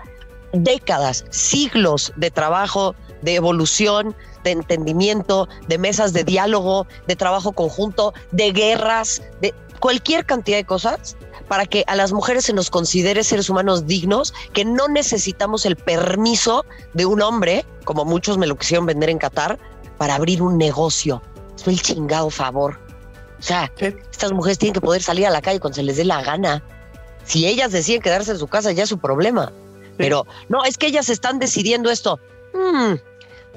décadas, 0.53 1.25
siglos 1.31 2.13
de 2.17 2.31
trabajo, 2.31 2.95
de 3.23 3.35
evolución, 3.35 4.15
de 4.45 4.53
entendimiento, 4.53 5.49
de 5.69 5.79
mesas 5.79 6.13
de 6.13 6.25
diálogo, 6.25 6.87
de 7.07 7.17
trabajo 7.17 7.53
conjunto, 7.53 8.15
de 8.31 8.53
guerras, 8.53 9.23
de 9.41 9.55
cualquier 9.87 10.27
cantidad 10.27 10.57
de 10.57 10.65
cosas 10.65 11.17
para 11.47 11.65
que 11.65 11.85
a 11.87 11.95
las 11.95 12.13
mujeres 12.13 12.47
se 12.47 12.53
nos 12.53 12.71
considere 12.71 13.23
seres 13.23 13.49
humanos 13.49 13.87
dignos, 13.87 14.35
que 14.53 14.65
no 14.65 14.89
necesitamos 14.89 15.65
el 15.65 15.77
permiso 15.77 16.65
de 16.95 17.07
un 17.07 17.23
hombre, 17.23 17.65
como 17.85 18.05
muchos 18.05 18.37
me 18.37 18.49
lo 18.49 18.57
quisieron 18.57 18.85
vender 18.85 19.11
en 19.11 19.19
Qatar, 19.19 19.61
para 19.97 20.17
abrir 20.17 20.43
un 20.43 20.59
negocio. 20.59 21.23
Es 21.55 21.69
el 21.69 21.81
chingado 21.81 22.31
favor. 22.31 22.81
O 23.39 23.43
sea, 23.43 23.71
estas 23.79 24.33
mujeres 24.33 24.59
tienen 24.59 24.75
que 24.75 24.81
poder 24.81 25.05
salir 25.05 25.25
a 25.25 25.31
la 25.31 25.41
calle 25.41 25.61
cuando 25.61 25.77
se 25.77 25.85
les 25.85 25.99
dé 25.99 26.05
la 26.05 26.21
gana. 26.21 26.65
Si 27.25 27.47
ellas 27.47 27.71
deciden 27.71 28.03
quedarse 28.03 28.33
en 28.33 28.39
su 28.39 28.49
casa, 28.49 28.73
ya 28.73 28.83
es 28.83 28.89
su 28.89 28.99
problema. 28.99 29.53
Sí. 29.53 29.93
Pero 29.99 30.27
no, 30.49 30.65
es 30.65 30.77
que 30.79 30.89
ellas 30.89 31.09
están 31.11 31.39
decidiendo 31.39 31.93
esto. 31.93 32.19
Hmm, 32.53 32.95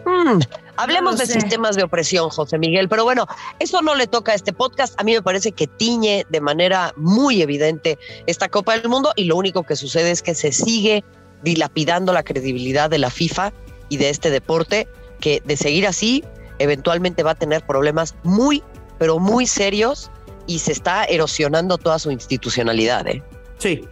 hmm. 0.06 0.40
Hablemos 0.78 1.14
no 1.14 1.20
de 1.20 1.26
sé. 1.26 1.34
sistemas 1.34 1.76
de 1.76 1.84
opresión, 1.84 2.30
José 2.30 2.58
Miguel, 2.58 2.88
pero 2.88 3.04
bueno, 3.04 3.28
eso 3.60 3.82
no 3.82 3.96
le 3.96 4.08
toca 4.08 4.32
a 4.32 4.36
este 4.36 4.54
podcast. 4.54 5.00
A 5.00 5.04
mí 5.04 5.14
me 5.14 5.22
parece 5.22 5.52
que 5.52 5.68
tiñe 5.68 6.26
de 6.30 6.40
manera 6.40 6.94
muy 6.96 7.42
evidente 7.42 8.00
esta 8.28 8.48
Copa 8.48 8.78
del 8.78 8.88
Mundo 8.88 9.12
y 9.18 9.26
lo 9.26 9.36
único 9.36 9.64
que 9.64 9.76
sucede 9.76 10.12
es 10.12 10.22
que 10.22 10.36
se 10.36 10.54
sigue 10.54 11.04
dilapidando 11.44 12.14
la 12.14 12.24
credibilidad 12.24 12.90
de 12.90 12.98
la 12.98 13.10
FIFA 13.10 13.52
y 13.90 13.98
de 13.98 14.10
este 14.10 14.30
deporte, 14.30 14.88
que 15.20 15.42
de 15.44 15.58
seguir 15.58 15.86
así, 15.86 16.24
eventualmente 16.60 17.24
va 17.24 17.32
a 17.32 17.36
tener 17.36 17.66
problemas 17.66 18.16
muy, 18.24 18.64
pero 18.98 19.20
muy 19.20 19.48
serios 19.48 20.12
y 20.48 20.60
se 20.60 20.72
está 20.72 21.04
erosionando 21.06 21.78
toda 21.78 22.00
su 22.00 22.12
institucionalidad. 22.12 23.06
¿eh? 23.08 23.24
Sí, 23.58 23.86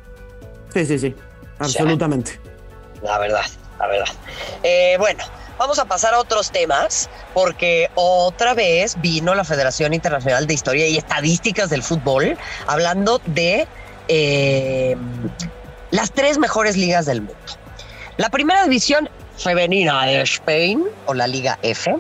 sí, 0.73 0.85
sí, 0.85 0.99
sí, 0.99 1.15
absolutamente. 1.59 2.39
La 3.01 3.19
verdad, 3.19 3.45
la 3.79 3.87
verdad. 3.87 4.07
Eh, 4.63 4.95
bueno. 4.99 5.23
Vamos 5.57 5.79
a 5.79 5.85
pasar 5.85 6.13
a 6.13 6.19
otros 6.19 6.51
temas, 6.51 7.09
porque 7.33 7.89
otra 7.95 8.53
vez 8.53 8.95
vino 9.01 9.33
la 9.33 9.43
Federación 9.43 9.93
Internacional 9.93 10.45
de 10.45 10.53
Historia 10.53 10.87
y 10.87 10.97
Estadísticas 10.97 11.69
del 11.69 11.81
Fútbol 11.81 12.37
hablando 12.67 13.19
de 13.25 13.67
eh, 14.07 14.95
las 15.89 16.11
tres 16.11 16.37
mejores 16.37 16.77
ligas 16.77 17.07
del 17.07 17.21
mundo. 17.21 17.35
La 18.17 18.29
primera 18.29 18.63
división 18.63 19.09
femenina 19.37 20.05
de 20.05 20.21
Spain, 20.21 20.83
o 21.07 21.13
la 21.13 21.27
Liga 21.27 21.57
F, 21.61 21.95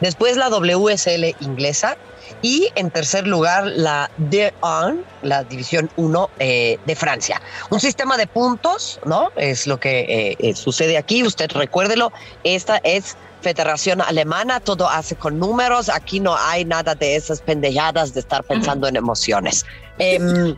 después 0.00 0.36
la 0.36 0.48
WSL 0.48 1.34
inglesa, 1.40 1.96
y 2.42 2.68
en 2.74 2.90
tercer 2.90 3.26
lugar 3.26 3.64
la 3.64 4.10
D1, 4.18 5.02
la 5.22 5.44
División 5.44 5.90
1 5.96 6.30
eh, 6.38 6.78
de 6.84 6.96
Francia. 6.96 7.40
Un 7.70 7.80
sistema 7.80 8.16
de 8.16 8.26
puntos, 8.26 9.00
¿no? 9.04 9.30
Es 9.36 9.66
lo 9.66 9.78
que 9.78 10.36
eh, 10.38 10.54
sucede 10.54 10.96
aquí, 10.96 11.22
usted 11.22 11.50
recuérdelo, 11.52 12.12
esta 12.44 12.78
es 12.78 13.16
Federación 13.40 14.00
Alemana, 14.00 14.60
todo 14.60 14.88
hace 14.88 15.16
con 15.16 15.38
números, 15.38 15.88
aquí 15.88 16.20
no 16.20 16.36
hay 16.36 16.64
nada 16.64 16.94
de 16.94 17.16
esas 17.16 17.40
pendejadas 17.40 18.12
de 18.12 18.20
estar 18.20 18.44
pensando 18.44 18.86
en 18.86 18.96
emociones. 18.96 19.64
Eh, 19.98 20.16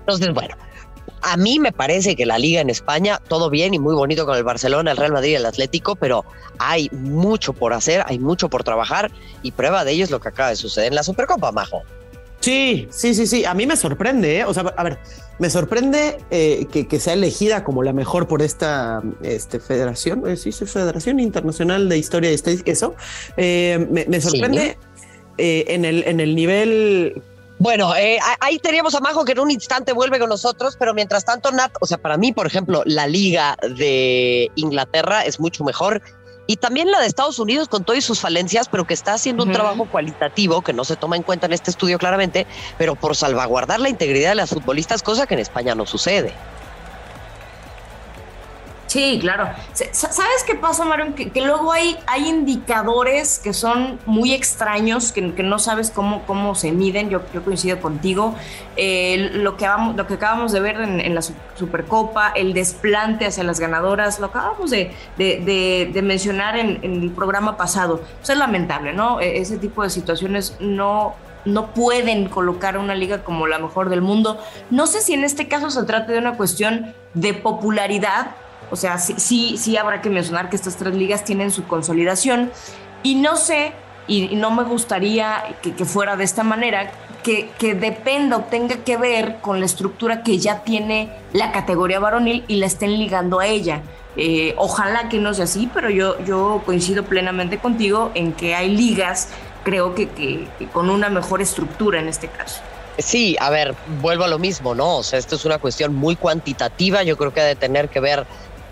entonces, 0.00 0.34
bueno, 0.34 0.56
a 1.26 1.36
mí 1.36 1.58
me 1.58 1.72
parece 1.72 2.14
que 2.14 2.24
la 2.24 2.38
liga 2.38 2.60
en 2.60 2.70
España, 2.70 3.20
todo 3.26 3.50
bien 3.50 3.74
y 3.74 3.80
muy 3.80 3.96
bonito 3.96 4.24
con 4.26 4.36
el 4.36 4.44
Barcelona, 4.44 4.92
el 4.92 4.96
Real 4.96 5.12
Madrid 5.12 5.30
y 5.30 5.34
el 5.34 5.44
Atlético, 5.44 5.96
pero 5.96 6.24
hay 6.58 6.88
mucho 6.92 7.52
por 7.52 7.72
hacer, 7.72 8.04
hay 8.06 8.20
mucho 8.20 8.48
por 8.48 8.62
trabajar 8.62 9.10
y 9.42 9.50
prueba 9.50 9.84
de 9.84 9.90
ello 9.90 10.04
es 10.04 10.12
lo 10.12 10.20
que 10.20 10.28
acaba 10.28 10.50
de 10.50 10.56
suceder 10.56 10.88
en 10.88 10.94
la 10.94 11.02
Supercopa, 11.02 11.50
Majo. 11.50 11.82
Sí, 12.38 12.86
sí, 12.90 13.12
sí, 13.12 13.26
sí. 13.26 13.44
A 13.44 13.54
mí 13.54 13.66
me 13.66 13.76
sorprende, 13.76 14.38
¿eh? 14.38 14.44
O 14.44 14.54
sea, 14.54 14.62
a 14.76 14.84
ver, 14.84 14.98
me 15.40 15.50
sorprende 15.50 16.18
eh, 16.30 16.66
que, 16.70 17.00
sea 17.00 17.14
elegida 17.14 17.64
como 17.64 17.82
la 17.82 17.92
mejor 17.92 18.28
por 18.28 18.40
esta 18.40 19.02
este, 19.22 19.58
federación, 19.58 20.22
eh, 20.28 20.36
sí, 20.36 20.52
Federación 20.52 21.18
Internacional 21.18 21.88
de 21.88 21.98
Historia 21.98 22.30
y 22.30 22.34
Estadística, 22.34 22.70
eso. 22.70 22.94
Eh, 23.36 23.84
me, 23.90 24.20
sorprende 24.20 24.78
en, 25.38 25.84
el, 25.84 26.04
en 26.06 26.20
el 26.20 26.36
nivel 26.36 27.20
bueno, 27.58 27.92
ahí 28.40 28.58
teníamos 28.58 28.94
a 28.94 29.00
Majo 29.00 29.24
que 29.24 29.32
en 29.32 29.40
un 29.40 29.50
instante 29.50 29.92
vuelve 29.92 30.18
con 30.18 30.28
nosotros, 30.28 30.76
pero 30.78 30.92
mientras 30.94 31.24
tanto, 31.24 31.50
Nat, 31.52 31.72
o 31.80 31.86
sea, 31.86 31.98
para 31.98 32.16
mí, 32.16 32.32
por 32.32 32.46
ejemplo, 32.46 32.82
la 32.84 33.06
liga 33.06 33.56
de 33.62 34.50
Inglaterra 34.56 35.24
es 35.24 35.40
mucho 35.40 35.64
mejor 35.64 36.02
y 36.46 36.56
también 36.56 36.90
la 36.90 37.00
de 37.00 37.06
Estados 37.06 37.38
Unidos 37.38 37.68
con 37.68 37.84
todas 37.84 38.04
sus 38.04 38.20
falencias, 38.20 38.68
pero 38.68 38.86
que 38.86 38.94
está 38.94 39.14
haciendo 39.14 39.42
un 39.42 39.52
trabajo 39.52 39.86
cualitativo 39.86 40.62
que 40.62 40.72
no 40.72 40.84
se 40.84 40.96
toma 40.96 41.16
en 41.16 41.22
cuenta 41.22 41.46
en 41.46 41.52
este 41.52 41.70
estudio 41.70 41.98
claramente, 41.98 42.46
pero 42.78 42.94
por 42.94 43.16
salvaguardar 43.16 43.80
la 43.80 43.88
integridad 43.88 44.30
de 44.30 44.36
las 44.36 44.50
futbolistas, 44.50 45.02
cosa 45.02 45.26
que 45.26 45.34
en 45.34 45.40
España 45.40 45.74
no 45.74 45.86
sucede. 45.86 46.32
Sí, 48.86 49.18
claro. 49.20 49.48
¿Sabes 49.72 50.44
qué 50.46 50.54
pasa, 50.54 50.84
Marion? 50.84 51.12
Que, 51.14 51.40
luego 51.40 51.72
hay, 51.72 51.96
hay 52.06 52.28
indicadores 52.28 53.38
que 53.38 53.52
son 53.52 53.98
muy 54.06 54.32
extraños, 54.32 55.12
que, 55.12 55.20
no 55.22 55.58
sabes 55.58 55.90
cómo, 55.90 56.22
cómo 56.26 56.54
se 56.54 56.72
miden. 56.72 57.10
Yo, 57.10 57.20
yo 57.34 57.44
coincido 57.44 57.80
contigo. 57.80 58.34
Lo, 58.76 59.56
que 59.56 59.66
vamos, 59.66 59.96
lo 59.96 60.06
que 60.06 60.14
acabamos 60.14 60.52
de 60.52 60.60
ver 60.60 60.80
en, 60.80 61.14
la 61.14 61.22
Supercopa, 61.22 62.32
el 62.36 62.52
desplante 62.52 63.26
hacia 63.26 63.42
las 63.42 63.58
ganadoras, 63.58 64.20
lo 64.20 64.26
acabamos 64.26 64.70
de, 64.70 64.94
de, 65.16 66.02
mencionar 66.02 66.56
en, 66.56 66.78
el 66.82 67.10
programa 67.10 67.56
pasado. 67.56 68.00
Pues 68.18 68.30
es 68.30 68.38
lamentable, 68.38 68.92
¿no? 68.92 69.20
E, 69.20 69.38
ese 69.38 69.58
tipo 69.58 69.82
de 69.82 69.90
situaciones 69.90 70.56
no, 70.60 71.14
no 71.44 71.72
pueden 71.72 72.28
colocar 72.28 72.78
una 72.78 72.94
liga 72.94 73.24
como 73.24 73.46
la 73.46 73.58
mejor 73.58 73.88
del 73.88 74.00
mundo. 74.00 74.38
No 74.70 74.86
sé 74.86 75.00
si 75.00 75.14
en 75.14 75.24
este 75.24 75.48
caso 75.48 75.70
se 75.70 75.82
trata 75.84 76.12
de 76.12 76.18
una 76.18 76.36
cuestión 76.36 76.94
de 77.14 77.34
popularidad 77.34 78.36
o 78.70 78.76
sea, 78.76 78.98
sí, 78.98 79.56
sí, 79.58 79.76
habrá 79.76 80.00
que 80.02 80.10
mencionar 80.10 80.50
que 80.50 80.56
estas 80.56 80.76
tres 80.76 80.94
ligas 80.94 81.24
tienen 81.24 81.50
su 81.50 81.66
consolidación 81.66 82.50
y 83.02 83.14
no 83.14 83.36
sé, 83.36 83.72
y 84.08 84.34
no 84.36 84.50
me 84.50 84.64
gustaría 84.64 85.56
que, 85.62 85.84
fuera 85.84 86.16
de 86.16 86.24
esta 86.24 86.42
manera, 86.42 86.90
que, 87.22 87.50
que, 87.58 87.74
dependa 87.74 88.36
o 88.38 88.40
tenga 88.42 88.76
que 88.78 88.96
ver 88.96 89.38
con 89.40 89.60
la 89.60 89.66
estructura 89.66 90.22
que 90.22 90.38
ya 90.38 90.62
tiene 90.62 91.10
la 91.32 91.52
categoría 91.52 92.00
varonil 92.00 92.44
y 92.48 92.56
la 92.56 92.66
estén 92.66 92.98
ligando 92.98 93.40
a 93.40 93.46
ella. 93.46 93.82
Eh, 94.16 94.54
ojalá 94.56 95.08
que 95.08 95.18
no 95.18 95.34
sea 95.34 95.44
así, 95.44 95.68
pero 95.72 95.90
yo, 95.90 96.18
yo 96.24 96.62
coincido 96.64 97.04
plenamente 97.04 97.58
contigo 97.58 98.10
en 98.14 98.32
que 98.32 98.54
hay 98.54 98.74
ligas, 98.74 99.28
creo 99.62 99.94
que, 99.94 100.08
que 100.08 100.48
con 100.72 100.88
una 100.88 101.10
mejor 101.10 101.42
estructura 101.42 102.00
en 102.00 102.08
este 102.08 102.28
caso. 102.28 102.62
Sí, 102.98 103.36
a 103.40 103.50
ver, 103.50 103.74
vuelvo 104.00 104.24
a 104.24 104.28
lo 104.28 104.38
mismo, 104.38 104.74
¿no? 104.74 104.96
O 104.96 105.02
sea, 105.02 105.18
esto 105.18 105.36
es 105.36 105.44
una 105.44 105.58
cuestión 105.58 105.94
muy 105.94 106.16
cuantitativa, 106.16 107.02
yo 107.02 107.18
creo 107.18 107.32
que 107.32 107.42
ha 107.42 107.44
de 107.44 107.56
tener 107.56 107.90
que 107.90 108.00
ver 108.00 108.26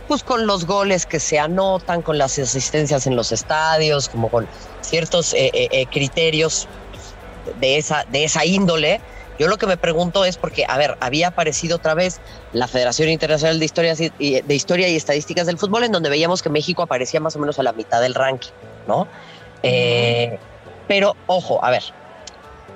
pues 0.09 0.23
con 0.23 0.47
los 0.47 0.67
goles 0.67 1.07
que 1.07 1.21
se 1.21 1.39
anotan, 1.39 2.03
con 2.03 2.19
las 2.19 2.39
asistencias 2.39 3.07
en 3.07 3.17
los 3.17 3.33
estadios, 3.33 4.09
como 4.09 4.29
con 4.29 4.47
ciertos 4.81 5.35
eh, 5.35 5.51
eh, 5.53 5.69
eh, 5.71 5.87
criterios 5.87 6.69
de 7.61 7.79
esa, 7.79 8.05
de 8.11 8.25
esa 8.25 8.45
índole. 8.45 9.01
Yo 9.39 9.49
lo 9.49 9.57
que 9.57 9.67
me 9.67 9.77
pregunto 9.77 10.25
es 10.25 10.37
porque, 10.37 10.65
a 10.69 10.79
ver, 10.79 10.97
había 11.01 11.29
aparecido 11.29 11.77
otra 11.77 11.95
vez 11.95 12.21
la 12.53 12.69
Federación 12.69 13.09
Internacional 13.09 13.59
de 13.59 13.65
Historia, 13.65 13.95
de 13.97 14.55
Historia 14.55 14.89
y 14.89 14.95
Estadísticas 14.95 15.47
del 15.47 15.59
Fútbol, 15.59 15.83
en 15.83 15.91
donde 15.91 16.09
veíamos 16.09 16.41
que 16.41 16.51
México 16.51 16.83
aparecía 16.83 17.19
más 17.19 17.35
o 17.35 17.41
menos 17.41 17.59
a 17.59 17.65
la 17.65 17.73
mitad 17.73 18.01
del 18.01 18.15
ranking, 18.15 18.53
¿no? 18.87 19.09
pero, 20.87 21.17
ojo, 21.27 21.65
a 21.65 21.71
ver, 21.71 21.83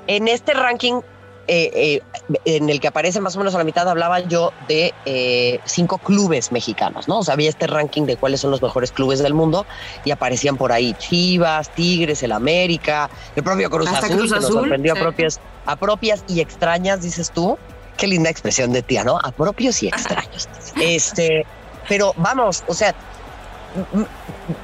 en 0.08 0.26
este 0.26 0.54
ranking 0.54 1.02
eh, 1.50 1.70
eh, 1.74 2.38
en 2.44 2.68
el 2.68 2.78
que 2.78 2.88
aparece 2.88 3.22
más 3.22 3.34
o 3.34 3.38
menos 3.38 3.54
a 3.54 3.58
la 3.58 3.64
mitad, 3.64 3.88
hablaba 3.88 4.20
yo 4.20 4.52
de 4.68 4.92
eh, 5.06 5.60
cinco 5.64 5.96
clubes 5.96 6.52
mexicanos, 6.52 7.08
¿no? 7.08 7.20
O 7.20 7.24
sea, 7.24 7.32
había 7.32 7.48
este 7.48 7.66
ranking 7.66 8.02
de 8.02 8.18
cuáles 8.18 8.40
son 8.40 8.50
los 8.50 8.60
mejores 8.60 8.92
clubes 8.92 9.20
del 9.20 9.32
mundo 9.32 9.64
y 10.04 10.10
aparecían 10.10 10.58
por 10.58 10.72
ahí 10.72 10.92
Chivas, 10.98 11.70
Tigres, 11.70 12.22
el 12.22 12.32
América, 12.32 13.08
el 13.34 13.42
propio 13.42 13.70
Cruz 13.70 13.88
Azul, 13.88 14.28
que 14.28 14.40
nos 14.40 14.46
sorprendió 14.46 14.92
a, 14.92 14.96
propias, 14.96 15.40
a 15.64 15.76
propias 15.76 16.22
y 16.28 16.40
extrañas, 16.40 17.00
dices 17.00 17.30
tú. 17.30 17.56
Qué 17.96 18.06
linda 18.06 18.28
expresión 18.28 18.70
de 18.72 18.82
tía, 18.82 19.02
¿no? 19.02 19.18
A 19.18 19.32
propios 19.32 19.82
y 19.82 19.88
extraños. 19.88 20.50
este, 20.82 21.46
pero 21.88 22.12
vamos, 22.18 22.62
o 22.66 22.74
sea, 22.74 22.94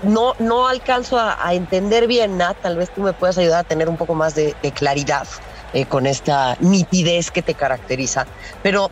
no, 0.03 0.35
no 0.39 0.69
alcanzo 0.69 1.19
a, 1.19 1.55
entender 1.55 2.07
bien, 2.07 2.37
Nat, 2.37 2.59
tal 2.61 2.77
vez 2.77 2.91
tú 2.91 3.01
me 3.01 3.15
puedas 3.15 3.39
ayudar 3.39 3.61
a 3.61 3.65
tener 3.65 3.89
un 3.89 3.97
poco 3.97 4.15
más 4.15 4.35
de 4.35 4.55
claridad 4.75 5.27
eh, 5.75 5.87
con 5.87 6.07
esta 6.07 6.57
nitidez 6.61 7.31
que 7.31 7.43
te 7.43 7.55
caracteriza. 7.55 8.27
Pero, 8.63 8.91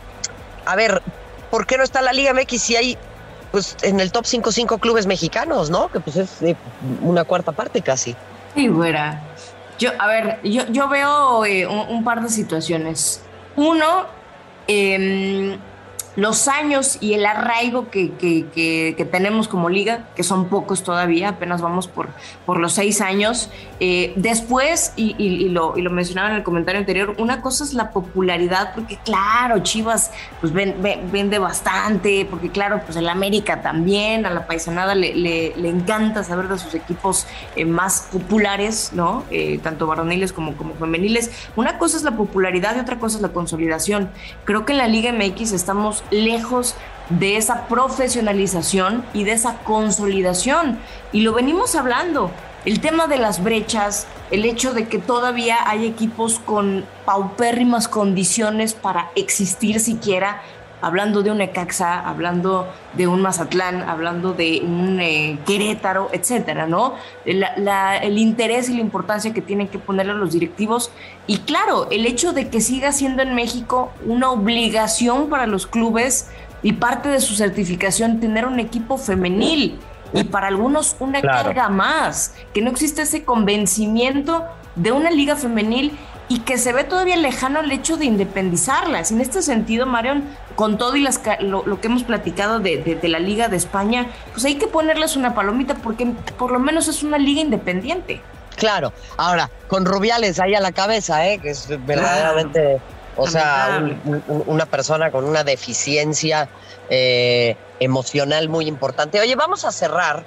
a 0.67 0.77
ver, 0.77 1.01
¿por 1.51 1.67
qué 1.67 1.79
no 1.79 1.85
está 1.85 2.03
la 2.03 2.13
Liga 2.13 2.35
MX 2.35 2.61
si 2.61 2.77
hay 2.77 2.99
pues 3.53 3.77
en 3.83 4.01
el 4.01 4.11
top 4.11 4.25
5 4.25 4.51
cinco 4.51 4.79
clubes 4.79 5.07
mexicanos, 5.07 5.71
¿no? 5.71 5.89
Que 5.91 6.01
pues 6.01 6.17
es 6.17 6.31
una 7.03 7.25
cuarta 7.25 7.53
parte 7.53 7.83
casi. 7.83 8.17
Sí, 8.55 8.69
fuera. 8.69 9.23
Yo, 9.79 9.91
a 9.99 10.07
ver, 10.07 10.41
yo, 10.43 10.67
yo 10.71 10.89
veo 10.89 11.45
eh, 11.45 11.67
un, 11.67 12.03
par 12.03 12.23
de 12.23 12.29
situaciones. 12.29 13.23
Uno, 13.57 14.07
eh, 14.67 15.59
los 16.17 16.47
años 16.49 16.99
y 17.01 17.15
el 17.15 17.25
arraigo 17.25 17.89
que, 17.91 18.13
que, 18.13 19.09
tenemos 19.11 19.49
como 19.49 19.69
liga, 19.69 20.09
que 20.15 20.23
son 20.23 20.49
pocos 20.49 20.83
todavía, 20.83 21.31
apenas 21.31 21.61
vamos 21.61 21.89
por, 21.89 22.09
por 22.47 22.59
los 22.59 22.75
seis 22.75 23.01
años. 23.01 23.51
Eh, 23.81 24.13
después, 24.17 24.93
y, 24.97 25.49
lo, 25.49 25.77
y, 25.77 25.83
lo, 25.83 25.91
mencionaba 25.91 26.31
en 26.31 26.37
el 26.37 26.43
comentario 26.43 26.79
anterior, 26.81 27.15
una 27.19 27.41
cosa 27.41 27.65
es 27.65 27.75
la 27.75 27.91
popularidad, 27.91 28.75
porque 28.75 28.99
claro, 29.05 29.59
Chivas 29.61 30.11
pues 30.41 30.53
vende 30.53 31.39
bastante, 31.39 32.27
porque 32.31 32.51
claro, 32.51 32.83
pues 32.85 32.97
el 32.97 33.09
América 33.09 33.63
también, 33.63 34.27
a 34.27 34.31
la 34.31 34.47
paisanada 34.47 34.95
le, 34.95 35.15
le, 35.15 35.69
encanta 35.69 36.23
saber 36.23 36.49
de 36.49 36.59
sus 36.59 36.75
equipos 36.75 37.27
eh, 37.57 37.65
más 37.65 38.09
populares, 38.13 38.91
¿no? 38.93 39.25
Eh, 39.31 39.59
tanto 39.63 39.87
varoniles 39.87 40.33
como, 40.33 40.57
como 40.57 40.75
femeniles. 40.75 41.31
Una 41.57 41.79
cosa 41.79 41.97
es 41.97 42.03
la 42.03 42.17
popularidad 42.17 42.77
y 42.77 42.81
otra 42.81 42.99
cosa 42.99 43.17
es 43.17 43.23
la 43.23 43.31
consolidación. 43.31 44.11
Creo 44.45 44.67
que 44.67 44.73
en 44.73 44.79
la 44.79 44.89
Liga 44.89 45.13
MX 45.13 45.53
estamos 45.53 46.02
lejos 46.11 46.75
de 47.09 47.37
esa 47.37 47.67
profesionalización 47.67 49.05
y 49.13 49.25
de 49.25 49.33
esa 49.33 49.59
consolidación. 49.59 50.79
Y 51.13 51.21
lo 51.23 51.33
venimos 51.33 51.75
hablando. 51.75 52.31
El 52.65 52.81
tema 52.81 53.09
de 53.09 53.19
las 53.19 53.43
brechas, 53.43 54.07
el 54.31 54.45
hecho 54.45 54.73
de 54.73 54.87
que 54.87 54.99
todavía 54.99 55.69
hay 55.69 55.85
equipos 55.85 56.39
con 56.39 56.85
paupérrimas 57.05 57.89
condiciones 57.89 58.73
para 58.73 59.11
existir 59.17 59.81
siquiera, 59.81 60.43
hablando 60.83 61.23
de 61.23 61.31
un 61.31 61.41
Ecaxa, 61.41 62.01
hablando 62.01 62.69
de 62.95 63.07
un 63.07 63.23
Mazatlán, 63.23 63.83
hablando 63.83 64.35
de 64.35 64.61
un 64.63 65.01
eh, 65.01 65.39
Querétaro, 65.47 66.11
etcétera, 66.13 66.67
¿no? 66.67 66.95
el 67.25 68.19
interés 68.19 68.69
y 68.69 68.75
la 68.75 68.81
importancia 68.81 69.33
que 69.33 69.41
tienen 69.41 69.69
que 69.69 69.79
ponerle 69.79 70.13
a 70.13 70.17
los 70.17 70.33
directivos. 70.33 70.91
Y 71.27 71.39
claro, 71.39 71.89
el 71.91 72.05
hecho 72.05 72.33
de 72.33 72.49
que 72.49 72.61
siga 72.61 72.93
siendo 72.93 73.23
en 73.23 73.35
México 73.35 73.93
una 74.05 74.31
obligación 74.31 75.31
para 75.31 75.47
los 75.47 75.67
clubes 75.67 76.29
y 76.63 76.75
parte 76.75 77.09
de 77.09 77.21
su 77.21 77.37
certificación 77.37 78.21
tener 78.21 78.45
un 78.45 78.59
equipo 78.59 78.99
femenil 78.99 79.79
y 80.13 80.25
para 80.25 80.49
algunos 80.49 80.97
una 81.01 81.23
carga 81.23 81.69
más, 81.69 82.35
que 82.53 82.61
no 82.61 82.71
existe 82.71 83.03
ese 83.03 83.25
convencimiento 83.25 84.45
de 84.75 84.93
una 84.93 85.11
liga 85.11 85.37
femenil 85.37 85.93
y 86.29 86.41
que 86.41 86.59
se 86.59 86.73
ve 86.73 86.85
todavía 86.85 87.17
lejano 87.17 87.61
el 87.61 87.71
hecho 87.73 87.97
de 87.97 88.07
independizarlas. 88.07 89.11
En 89.11 89.21
este 89.21 89.43
sentido, 89.43 89.87
Marion, 89.87 90.25
con 90.57 90.79
todo 90.79 90.97
y 90.97 91.01
las, 91.01 91.21
lo, 91.41 91.81
que 91.81 91.87
hemos 91.89 92.05
platicado 92.05 92.61
de, 92.61 92.99
la 93.03 93.19
Liga 93.19 93.49
de 93.49 93.57
España, 93.57 94.07
pues 94.33 94.45
hay 94.45 94.57
que 94.57 94.67
ponerles 94.67 95.17
una 95.17 95.35
palomita 95.35 95.75
porque 95.75 96.07
por 96.39 96.53
lo 96.53 96.59
menos 96.59 96.89
es 96.89 97.03
una 97.03 97.19
liga 97.19 97.41
independiente. 97.41 98.21
Claro, 98.57 98.93
ahora, 99.17 99.51
con 99.69 99.85
Rubiales 99.85 100.39
ahí 100.39 100.55
a 100.55 100.61
la 100.61 100.73
cabeza, 100.73 101.27
¿eh? 101.27 101.39
que 101.39 101.51
es 101.51 101.69
verdaderamente, 101.87 102.81
o 103.17 103.27
sea, 103.27 103.83
una 104.27 104.67
persona 104.67 105.11
con 105.11 105.25
una 105.25 105.43
deficiencia 105.43 106.49
eh, 106.89 107.57
emocional 107.81 108.49
muy 108.49 108.67
importante. 108.67 109.21
Oye, 109.21 109.35
vamos 109.37 109.65
a 109.65 109.73
cerrar 109.73 110.25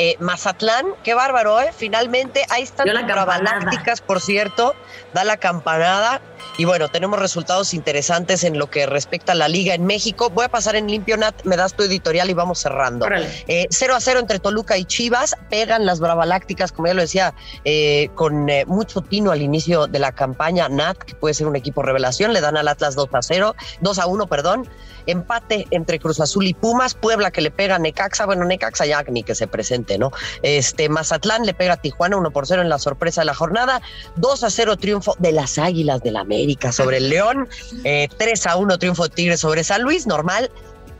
eh, 0.00 0.16
Mazatlán, 0.20 0.86
qué 1.02 1.12
bárbaro, 1.12 1.60
¿eh? 1.60 1.72
Finalmente, 1.76 2.46
ahí 2.50 2.62
están 2.62 2.86
las 2.86 3.04
galácticas, 3.04 4.00
por 4.00 4.20
cierto, 4.20 4.76
da 5.12 5.24
la 5.24 5.38
campanada. 5.38 6.20
Y 6.56 6.64
bueno, 6.64 6.88
tenemos 6.88 7.18
resultados 7.18 7.72
interesantes 7.74 8.44
en 8.44 8.58
lo 8.58 8.68
que 8.68 8.86
respecta 8.86 9.32
a 9.32 9.34
la 9.34 9.48
liga 9.48 9.74
en 9.74 9.86
México. 9.86 10.28
Voy 10.30 10.44
a 10.44 10.48
pasar 10.48 10.76
en 10.76 10.88
limpio, 10.88 11.16
Nat, 11.16 11.44
me 11.44 11.56
das 11.56 11.74
tu 11.74 11.84
editorial 11.84 12.30
y 12.30 12.34
vamos 12.34 12.58
cerrando. 12.58 13.06
0 13.06 13.28
eh, 13.46 13.68
a 13.70 14.00
0 14.00 14.20
entre 14.20 14.38
Toluca 14.40 14.76
y 14.76 14.84
Chivas, 14.84 15.36
pegan 15.50 15.86
las 15.86 16.00
Bravalácticas, 16.00 16.72
como 16.72 16.88
ya 16.88 16.94
lo 16.94 17.02
decía, 17.02 17.34
eh, 17.64 18.10
con 18.14 18.48
eh, 18.48 18.64
mucho 18.66 19.00
tino 19.02 19.30
al 19.30 19.42
inicio 19.42 19.86
de 19.86 19.98
la 19.98 20.12
campaña. 20.12 20.68
Nat, 20.68 20.98
que 20.98 21.14
puede 21.14 21.34
ser 21.34 21.46
un 21.46 21.56
equipo 21.56 21.82
revelación, 21.82 22.32
le 22.32 22.40
dan 22.40 22.56
al 22.56 22.68
Atlas 22.68 22.94
2 22.96 23.08
a 23.12 23.22
0, 23.22 23.54
2 23.80 23.98
a 23.98 24.06
1, 24.06 24.26
perdón. 24.26 24.68
Empate 25.06 25.66
entre 25.70 25.98
Cruz 25.98 26.20
Azul 26.20 26.46
y 26.46 26.52
Pumas, 26.52 26.94
Puebla 26.94 27.30
que 27.30 27.40
le 27.40 27.50
pega 27.50 27.76
a 27.76 27.78
Necaxa, 27.78 28.26
bueno, 28.26 28.44
Necaxa 28.44 28.84
ya 28.84 29.02
ni 29.04 29.22
que 29.22 29.34
se 29.34 29.46
presente 29.46 29.96
¿no? 29.96 30.10
Este 30.42 30.90
Mazatlán 30.90 31.46
le 31.46 31.54
pega 31.54 31.74
a 31.74 31.76
Tijuana 31.78 32.18
1 32.18 32.30
por 32.30 32.46
0 32.46 32.60
en 32.60 32.68
la 32.68 32.78
sorpresa 32.78 33.22
de 33.22 33.26
la 33.26 33.34
jornada, 33.34 33.80
2 34.16 34.44
a 34.44 34.50
0 34.50 34.76
triunfo 34.76 35.16
de 35.18 35.32
las 35.32 35.56
Águilas 35.56 36.02
del 36.02 36.18
la 36.18 36.24
América 36.28 36.72
sobre 36.72 36.98
el 36.98 37.08
León, 37.08 37.48
3 37.82 37.84
eh, 37.84 38.08
a 38.44 38.56
1 38.56 38.78
triunfo 38.78 39.08
Tigres 39.08 39.40
sobre 39.40 39.64
San 39.64 39.82
Luis, 39.82 40.06
normal. 40.06 40.50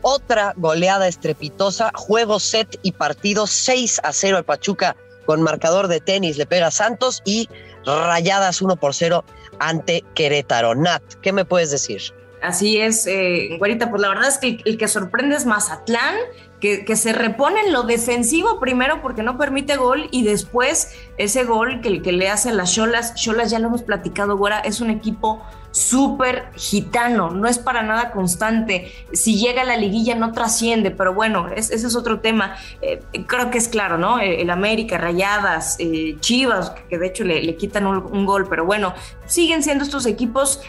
Otra 0.00 0.54
goleada 0.56 1.06
estrepitosa, 1.06 1.90
juego 1.94 2.40
set 2.40 2.78
y 2.82 2.92
partido 2.92 3.46
6 3.46 4.00
a 4.02 4.12
0 4.12 4.38
al 4.38 4.44
Pachuca 4.44 4.96
con 5.26 5.42
marcador 5.42 5.88
de 5.88 6.00
tenis 6.00 6.38
le 6.38 6.46
pega 6.46 6.70
Santos 6.70 7.20
y 7.26 7.50
rayadas 7.84 8.62
1 8.62 8.76
por 8.76 8.94
0 8.94 9.24
ante 9.58 10.02
Querétaro. 10.14 10.74
Nat, 10.74 11.02
¿qué 11.20 11.32
me 11.32 11.44
puedes 11.44 11.70
decir? 11.70 12.00
Así 12.40 12.80
es, 12.80 13.06
eh, 13.06 13.58
pues 13.58 14.00
la 14.00 14.08
verdad 14.08 14.28
es 14.28 14.38
que 14.38 14.60
el, 14.64 14.78
que 14.78 14.88
sorprende 14.88 15.36
es 15.36 15.44
Mazatlán, 15.44 16.14
que, 16.60 16.84
que, 16.84 16.96
se 16.96 17.12
repone 17.12 17.60
en 17.60 17.72
lo 17.72 17.84
defensivo 17.84 18.58
primero 18.58 19.00
porque 19.00 19.22
no 19.22 19.38
permite 19.38 19.76
gol 19.76 20.08
y 20.10 20.24
después 20.24 20.92
ese 21.16 21.44
gol 21.44 21.80
que, 21.80 22.02
que 22.02 22.12
le 22.12 22.28
hace 22.28 22.50
a 22.50 22.52
las 22.52 22.74
Cholas, 22.74 23.14
Cholas 23.14 23.50
ya 23.50 23.58
lo 23.58 23.68
hemos 23.68 23.82
platicado, 23.82 24.36
Güera, 24.36 24.60
es 24.60 24.80
un 24.80 24.90
equipo 24.90 25.42
súper 25.70 26.50
gitano, 26.56 27.30
no 27.30 27.48
es 27.48 27.58
para 27.58 27.82
nada 27.82 28.10
constante. 28.10 28.92
Si 29.12 29.38
llega 29.38 29.62
a 29.62 29.64
la 29.64 29.76
liguilla 29.76 30.14
no 30.14 30.32
trasciende, 30.32 30.90
pero 30.90 31.14
bueno, 31.14 31.48
ese 31.48 31.74
es 31.74 31.96
otro 31.96 32.20
tema. 32.20 32.56
Eh, 32.82 33.00
creo 33.26 33.50
que 33.50 33.58
es 33.58 33.68
claro, 33.68 33.98
¿no? 33.98 34.18
Eh, 34.18 34.42
el, 34.42 34.50
América, 34.50 34.98
Rayadas, 34.98 35.76
eh, 35.78 36.16
Chivas, 36.20 36.72
que 36.88 36.98
de 36.98 37.06
hecho 37.06 37.24
le, 37.24 37.56
quitan 37.56 37.86
un, 37.86 38.26
gol, 38.26 38.46
pero 38.48 38.64
bueno, 38.64 38.94
siguen 39.26 39.62
siendo 39.62 39.84
estos 39.84 40.06
equipos 40.06 40.60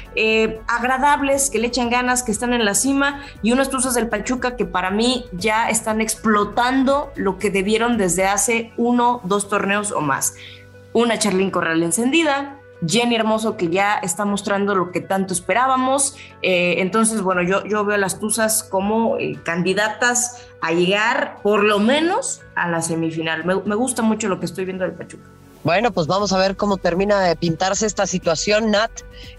agradables, 0.68 1.50
que 1.50 1.60
le 1.60 1.68
echan 1.68 1.90
ganas, 1.90 2.24
que 2.24 2.32
están 2.32 2.54
en 2.54 2.66
la 2.66 2.74
cima, 2.74 3.22
y 3.42 3.52
unos 3.52 3.70
Tuzos 3.70 3.94
del 3.94 4.08
Pachuca 4.08 4.56
que 4.56 4.66
para 4.66 4.92
mí 4.92 5.26
ya 5.32 5.70
están 5.70 6.02
explotando 6.02 7.12
lo 7.16 7.38
que 7.38 7.50
debieron 7.50 7.98
desde 7.98 8.26
hace 8.26 8.72
uno, 8.78 9.22
dos 9.24 9.50
torneos 9.50 9.92
o 9.92 10.02
más. 10.02 10.36
Una 10.94 11.20
Charlín 11.20 11.52
Corral 11.52 11.84
encendida, 11.84 12.59
Jenny 12.86 13.16
Hermoso 13.16 13.58
que 13.58 13.70
ya 13.70 13.96
está 13.96 14.26
mostrando 14.26 14.76
lo 14.76 14.92
que 14.92 15.02
tanto 15.02 15.34
esperábamos. 15.34 16.16
Eh, 16.42 16.76
entonces, 16.78 17.22
bueno, 17.22 17.42
yo, 17.42 17.64
yo 17.66 17.86
veo 17.86 17.96
a 17.96 18.00
las 18.00 18.20
Tuzas 18.20 18.64
como 18.64 19.18
eh, 19.18 19.38
candidatas 19.44 20.48
a 20.62 20.72
llegar 20.72 21.38
por 21.44 21.64
lo 21.64 21.80
menos 21.80 22.42
a 22.56 22.70
la 22.70 22.82
semifinal. 22.82 23.46
Me, 23.46 23.76
gusta 23.76 24.02
mucho 24.02 24.28
lo 24.28 24.40
que 24.40 24.46
estoy 24.46 24.66
viendo 24.66 24.84
del 24.84 24.94
Pachuca. 24.94 25.28
Bueno, 25.64 25.92
pues 25.92 26.08
vamos 26.08 26.32
a 26.32 26.38
ver 26.38 26.56
cómo 26.56 26.78
termina 26.78 27.20
de 27.20 27.36
pintarse 27.36 27.86
esta 27.86 28.08
situación, 28.08 28.72
Nat. 28.72 28.92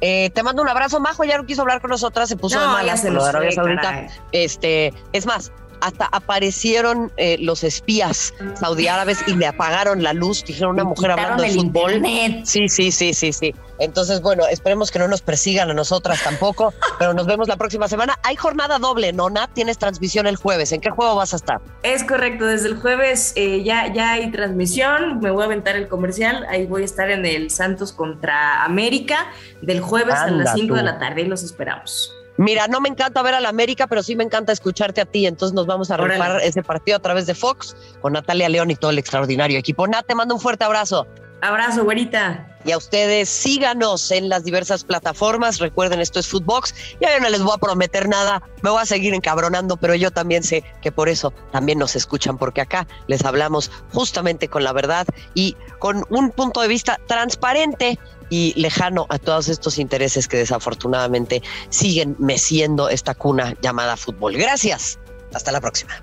Eh, 0.03 0.29
te 0.31 0.43
mando 0.43 0.61
un 0.61 0.69
abrazo, 0.69 1.01
Majo, 1.01 1.25
ya 1.25 1.39
no 1.39 1.47
quiso 1.47 1.63
hablar 1.63 1.81
con 1.81 1.91
nosotras, 1.91 2.29
se 2.29 2.37
puso 2.37 2.61
de 2.61 2.67
malas 2.67 3.01
se 3.01 3.11
lo 3.11 3.25
Arabia 3.25 4.11
Este, 4.31 4.93
es 5.15 5.25
más, 5.25 5.51
hasta 5.81 6.07
aparecieron 6.07 7.13
eh, 7.17 7.37
los 7.41 7.65
espías 7.65 8.35
saudí 8.55 8.89
árabes 8.89 9.19
y 9.27 9.35
le 9.35 9.47
apagaron 9.47 10.03
la 10.03 10.13
luz, 10.13 10.45
dijeron 10.45 10.75
una 10.75 10.85
mujer 10.85 11.13
hablando 11.13 11.43
de 11.43 11.51
fútbol. 11.51 12.03
Sí, 12.45 12.69
sí, 12.69 12.91
sí, 12.91 13.13
sí, 13.13 13.33
sí. 13.33 13.55
Entonces, 13.79 14.21
bueno, 14.21 14.47
esperemos 14.47 14.91
que 14.91 14.99
no 14.99 15.09
nos 15.09 15.23
persigan 15.23 15.71
a 15.71 15.75
nosotras 15.75 16.23
tampoco, 16.23 16.75
pero 16.99 17.15
nos 17.15 17.27
vemos 17.27 17.49
la 17.49 17.57
próxima 17.57 17.89
semana. 17.89 18.19
Hay 18.23 18.37
jornada 18.37 18.79
doble, 18.79 19.13
¿no, 19.13 19.31
Nat? 19.31 19.51
Tienes 19.55 19.79
transmisión 19.79 20.27
el 20.27 20.37
jueves. 20.37 20.73
¿En 20.73 20.81
qué 20.81 20.91
juego 20.91 21.17
vas 21.17 21.33
a 21.33 21.37
estar? 21.37 21.61
Es 21.83 22.05
correcto, 22.05 22.45
desde 22.45 22.69
el 22.69 22.77
jueves 22.77 23.33
eh, 23.37 23.63
ya, 23.63 23.93
ya 23.93 24.13
hay 24.13 24.31
transmisión. 24.31 25.21
Me 25.21 25.31
voy 25.31 25.43
a 25.43 25.47
aventar 25.47 25.77
el 25.77 25.89
comercial. 25.89 26.47
Ahí 26.51 26.67
voy 26.67 26.83
a 26.83 26.85
estar 26.85 27.11
en 27.11 27.25
el 27.25 27.51
Santos 27.51 27.93
contra 27.93 28.65
América 28.65 29.29
del 29.63 29.81
jueves 29.81 30.15
a 30.15 30.31
las 30.31 30.53
5 30.55 30.75
de 30.75 30.83
la 30.83 30.99
tarde 30.99 31.23
y 31.23 31.27
los 31.27 31.43
esperamos. 31.43 32.15
Mira, 32.41 32.69
no 32.69 32.81
me 32.81 32.89
encanta 32.89 33.23
ver 33.23 33.35
a 33.35 33.41
la 33.41 33.51
América, 33.51 33.87
pero 33.87 34.03
sí 34.03 34.17
me 34.17 34.25
encanta 34.25 34.51
escucharte 34.51 35.03
a 35.03 35.05
ti. 35.05 35.27
Entonces 35.27 35.55
nos 35.55 35.67
vamos 35.67 35.91
a 35.91 35.99
rifar 35.99 36.41
ese 36.43 36.63
partido 36.63 36.97
a 36.97 37.01
través 37.01 37.27
de 37.27 37.35
Fox 37.35 37.77
con 38.01 38.15
Natalia 38.15 38.49
León 38.49 38.71
y 38.71 38.77
todo 38.77 38.91
el 38.91 38.99
extraordinario 38.99 39.59
equipo. 39.59 39.87
Nat, 39.87 40.07
te 40.07 40.15
mando 40.15 40.35
un 40.37 40.41
fuerte 40.41 40.65
abrazo. 40.65 41.07
Abrazo, 41.43 41.85
güerita. 41.85 42.47
Y 42.65 42.73
a 42.73 42.77
ustedes 42.77 43.31
síganos 43.31 44.11
en 44.11 44.29
las 44.29 44.45
diversas 44.45 44.85
plataformas. 44.85 45.59
Recuerden, 45.59 46.01
esto 46.01 46.21
es 46.21 46.29
Footbox. 46.29 46.75
Ya 47.01 47.19
no 47.19 47.31
les 47.31 47.43
voy 47.43 47.55
a 47.55 47.59
prometer 47.59 48.09
nada. 48.09 48.43
Me 48.63 48.69
voy 48.69 48.83
a 48.83 48.87
seguir 48.87 49.15
encabronando, 49.15 49.79
pero 49.79 49.95
yo 49.95 50.11
también 50.11 50.43
sé 50.43 50.63
que 50.83 50.93
por 50.93 51.09
eso 51.09 51.33
también 51.53 51.79
nos 51.79 51.97
escuchan, 51.97 52.37
porque 52.37 52.61
acá 52.61 52.87
les 53.07 53.25
hablamos 53.25 53.71
justamente 53.93 54.49
con 54.49 54.63
la 54.63 54.75
verdad 54.75 55.07
y 55.33 55.57
con 55.79 56.05
un 56.11 56.31
punto 56.31 56.61
de 56.61 56.69
vista 56.69 57.01
transparente 57.07 57.99
y 58.29 58.53
lejano 58.61 59.07
a 59.09 59.19
todos 59.19 59.49
estos 59.49 59.79
intereses 59.79 60.29
que 60.29 60.37
desafortunadamente 60.37 61.43
siguen 61.71 62.15
meciendo 62.19 62.91
esta 62.91 63.15
cuna 63.15 63.57
llamada 63.63 63.97
fútbol. 63.97 64.37
Gracias. 64.37 64.99
Hasta 65.33 65.51
la 65.51 65.61
próxima. 65.61 66.03